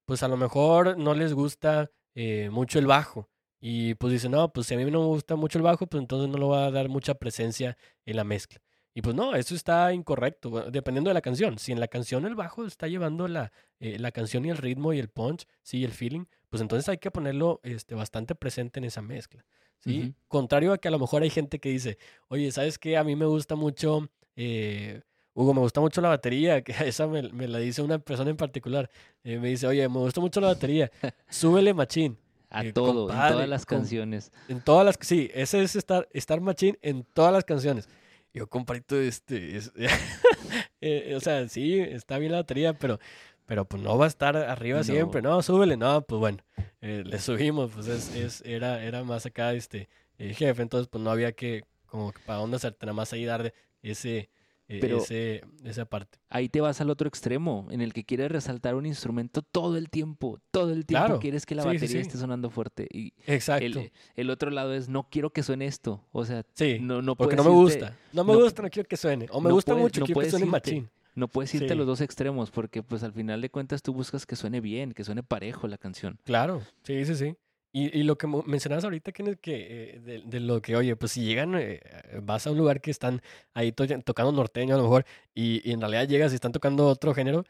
[0.06, 3.28] pues a lo mejor no les gusta eh, mucho el bajo.
[3.60, 6.00] Y pues dicen, no, pues si a mí no me gusta mucho el bajo, pues
[6.00, 8.60] entonces no le va a dar mucha presencia en la mezcla.
[8.96, 11.58] Y pues no, eso está incorrecto, dependiendo de la canción.
[11.58, 14.94] Si en la canción el bajo está llevando la, eh, la canción y el ritmo
[14.94, 18.84] y el punch, sí, el feeling, pues entonces hay que ponerlo este, bastante presente en
[18.84, 19.44] esa mezcla.
[19.80, 20.14] ¿sí?
[20.28, 22.96] Contrario a que a lo mejor hay gente que dice, oye, ¿sabes qué?
[22.96, 25.02] A mí me gusta mucho, eh,
[25.34, 28.88] Hugo, me gusta mucho la batería, que esa me, la dice una persona en particular.
[29.24, 30.90] Eh, me dice, oye, me gusta mucho la batería,
[31.28, 32.16] súbele machín.
[32.48, 34.32] A todo, en todas las canciones.
[34.48, 37.90] En todas las, sí, ese es estar, estar machín en todas las canciones.
[38.36, 39.58] Yo, comparito este,
[40.82, 43.00] eh, o sea, sí, está bien la batería, pero,
[43.46, 46.44] pero pues no va a estar arriba siempre, no, súbele, no, pues bueno,
[46.82, 51.02] eh, le subimos, pues es, es, era, era más acá, este, el jefe, entonces pues
[51.02, 54.28] no había que, como para dónde hacerte, nada más ahí dar ese,
[54.68, 56.18] Pero ese, esa parte.
[56.28, 59.90] Ahí te vas al otro extremo, en el que quieres resaltar un instrumento todo el
[59.90, 62.88] tiempo, todo el tiempo quieres que la batería esté sonando fuerte.
[62.92, 63.80] Y Exacto.
[64.16, 66.04] El, otro lado es, no quiero que suene esto.
[66.10, 66.44] O sea,
[66.80, 67.96] no, no porque no me gusta.
[68.12, 69.26] No me gusta, no quiero que suene.
[69.30, 70.90] O me gusta mucho, quiero que suene machín.
[71.14, 74.26] No puedes irte a los dos extremos, porque pues al final de cuentas tú buscas
[74.26, 76.18] que suene bien, que suene parejo la canción.
[76.24, 77.36] Claro, sí, sí, sí.
[77.78, 81.80] Y, lo que mencionabas ahorita, que, eh, de, lo que, oye, pues si llegan, eh,
[82.22, 83.20] vas a un lugar que están
[83.52, 85.04] ahí tocando norteño a lo mejor,
[85.34, 87.44] y, en realidad llegas y están tocando otro género,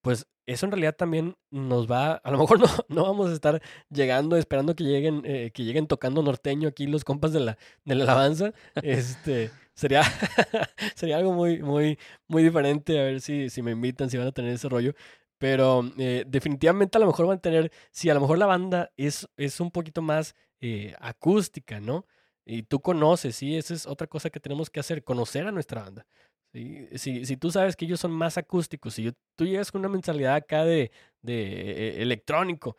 [0.00, 3.60] pues eso en realidad también nos va, a lo mejor no, no vamos a estar
[3.90, 7.94] llegando, esperando que lleguen, eh, que lleguen tocando norteño aquí los compas de la, de
[7.96, 8.52] la alabanza.
[8.84, 10.02] este, sería,
[10.94, 14.32] sería algo muy, muy, muy diferente, a ver si, si me invitan, si van a
[14.32, 14.94] tener ese rollo.
[15.42, 18.92] Pero eh, definitivamente a lo mejor van a tener, si a lo mejor la banda
[18.96, 22.06] es, es un poquito más eh, acústica, ¿no?
[22.46, 25.82] Y tú conoces, sí, esa es otra cosa que tenemos que hacer, conocer a nuestra
[25.82, 26.06] banda.
[26.52, 26.86] ¿sí?
[26.94, 30.36] Si, si tú sabes que ellos son más acústicos, si tú llegas con una mentalidad
[30.36, 32.76] acá de, de eh, electrónico,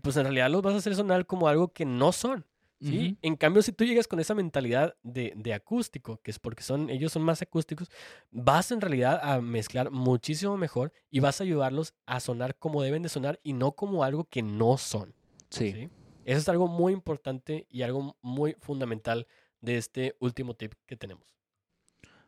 [0.00, 2.46] pues en realidad los vas a hacer sonar como algo que no son.
[2.80, 3.18] ¿Sí?
[3.22, 6.90] En cambio, si tú llegas con esa mentalidad de, de, acústico, que es porque son,
[6.90, 7.90] ellos son más acústicos,
[8.30, 13.02] vas en realidad a mezclar muchísimo mejor y vas a ayudarlos a sonar como deben
[13.02, 15.14] de sonar y no como algo que no son.
[15.50, 15.90] Sí.
[16.24, 19.26] Eso es algo muy importante y algo muy fundamental
[19.60, 21.24] de este último tip que tenemos.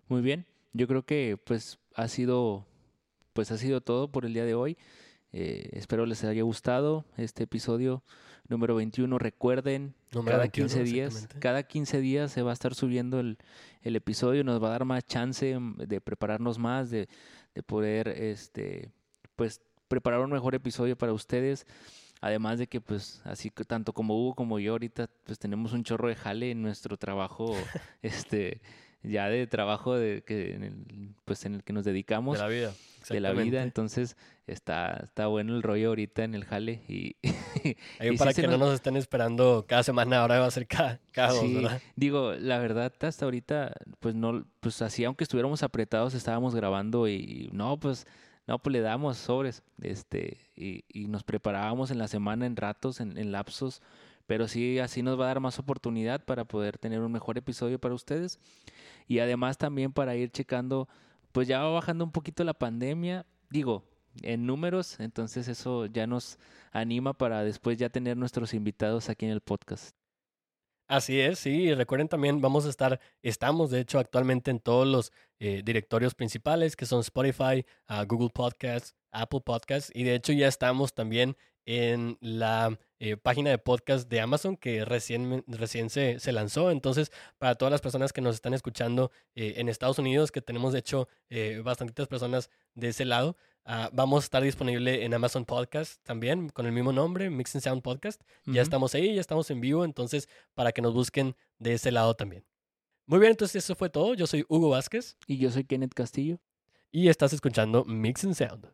[0.08, 0.46] Muy bien.
[0.72, 2.66] Yo creo que pues ha sido
[3.32, 4.78] pues ha sido todo por el día de hoy.
[5.32, 8.02] Eh, espero les haya gustado este episodio
[8.50, 9.18] número 21.
[9.18, 9.94] Recuerden,
[10.26, 13.38] cada 15 días, cada 15 días se va a estar subiendo el,
[13.82, 17.08] el, episodio, nos va a dar más chance mm, de prepararnos más, de,
[17.54, 18.90] de poder este
[19.36, 21.66] pues preparar un mejor episodio para ustedes.
[22.20, 26.08] Además de que, pues, así tanto como Hugo como yo ahorita, pues tenemos un chorro
[26.08, 27.54] de jale en nuestro trabajo,
[28.02, 28.60] este,
[29.02, 32.38] ya de trabajo de que en el, pues en el que nos dedicamos.
[32.38, 32.72] De la vida.
[33.08, 33.62] De la vida.
[33.62, 36.82] Entonces, está, está bueno el rollo ahorita en el jale.
[36.86, 37.16] Y,
[38.18, 41.52] para que no nos estén esperando cada semana, ahora va a ser cada, cada dos,
[41.52, 41.80] ¿verdad?
[41.96, 47.48] Digo, la verdad, hasta ahorita, pues no, pues así, aunque estuviéramos apretados, estábamos grabando y
[47.52, 48.06] no, pues
[48.46, 53.00] no, pues le damos sobres, este, y, y nos preparábamos en la semana en ratos,
[53.00, 53.80] en, en, lapsos,
[54.26, 57.78] pero sí, así nos va a dar más oportunidad para poder tener un mejor episodio
[57.78, 58.38] para ustedes
[59.10, 60.88] y además también para ir checando,
[61.32, 63.82] pues ya va bajando un poquito la pandemia, digo,
[64.22, 66.38] en números, entonces eso ya nos
[66.70, 69.96] anima para después ya tener nuestros invitados aquí en el podcast.
[70.86, 74.86] Así es, sí, y recuerden también, vamos a estar, estamos de hecho actualmente en todos
[74.86, 80.32] los eh, directorios principales que son Spotify, uh, Google Podcasts, Apple Podcasts, y de hecho
[80.32, 86.20] ya estamos también en la eh, página de podcast de Amazon que recién, recién se,
[86.20, 86.70] se, lanzó.
[86.70, 90.74] Entonces, para todas las personas que nos están escuchando eh, en Estados Unidos, que tenemos
[90.74, 95.46] de hecho eh, bastantitas personas de ese lado, ah, vamos a estar disponible en Amazon
[95.46, 98.20] Podcast también con el mismo nombre, Mix and Sound Podcast.
[98.44, 102.14] Ya estamos ahí, ya estamos en vivo, entonces para que nos busquen de ese lado
[102.14, 102.44] también.
[103.06, 104.14] Muy bien, entonces eso fue todo.
[104.14, 105.16] Yo soy Hugo Vázquez.
[105.26, 106.38] Y yo soy Kenneth Castillo.
[106.92, 108.68] Y estás escuchando Mix and Sound.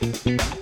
[0.00, 0.59] Thank you.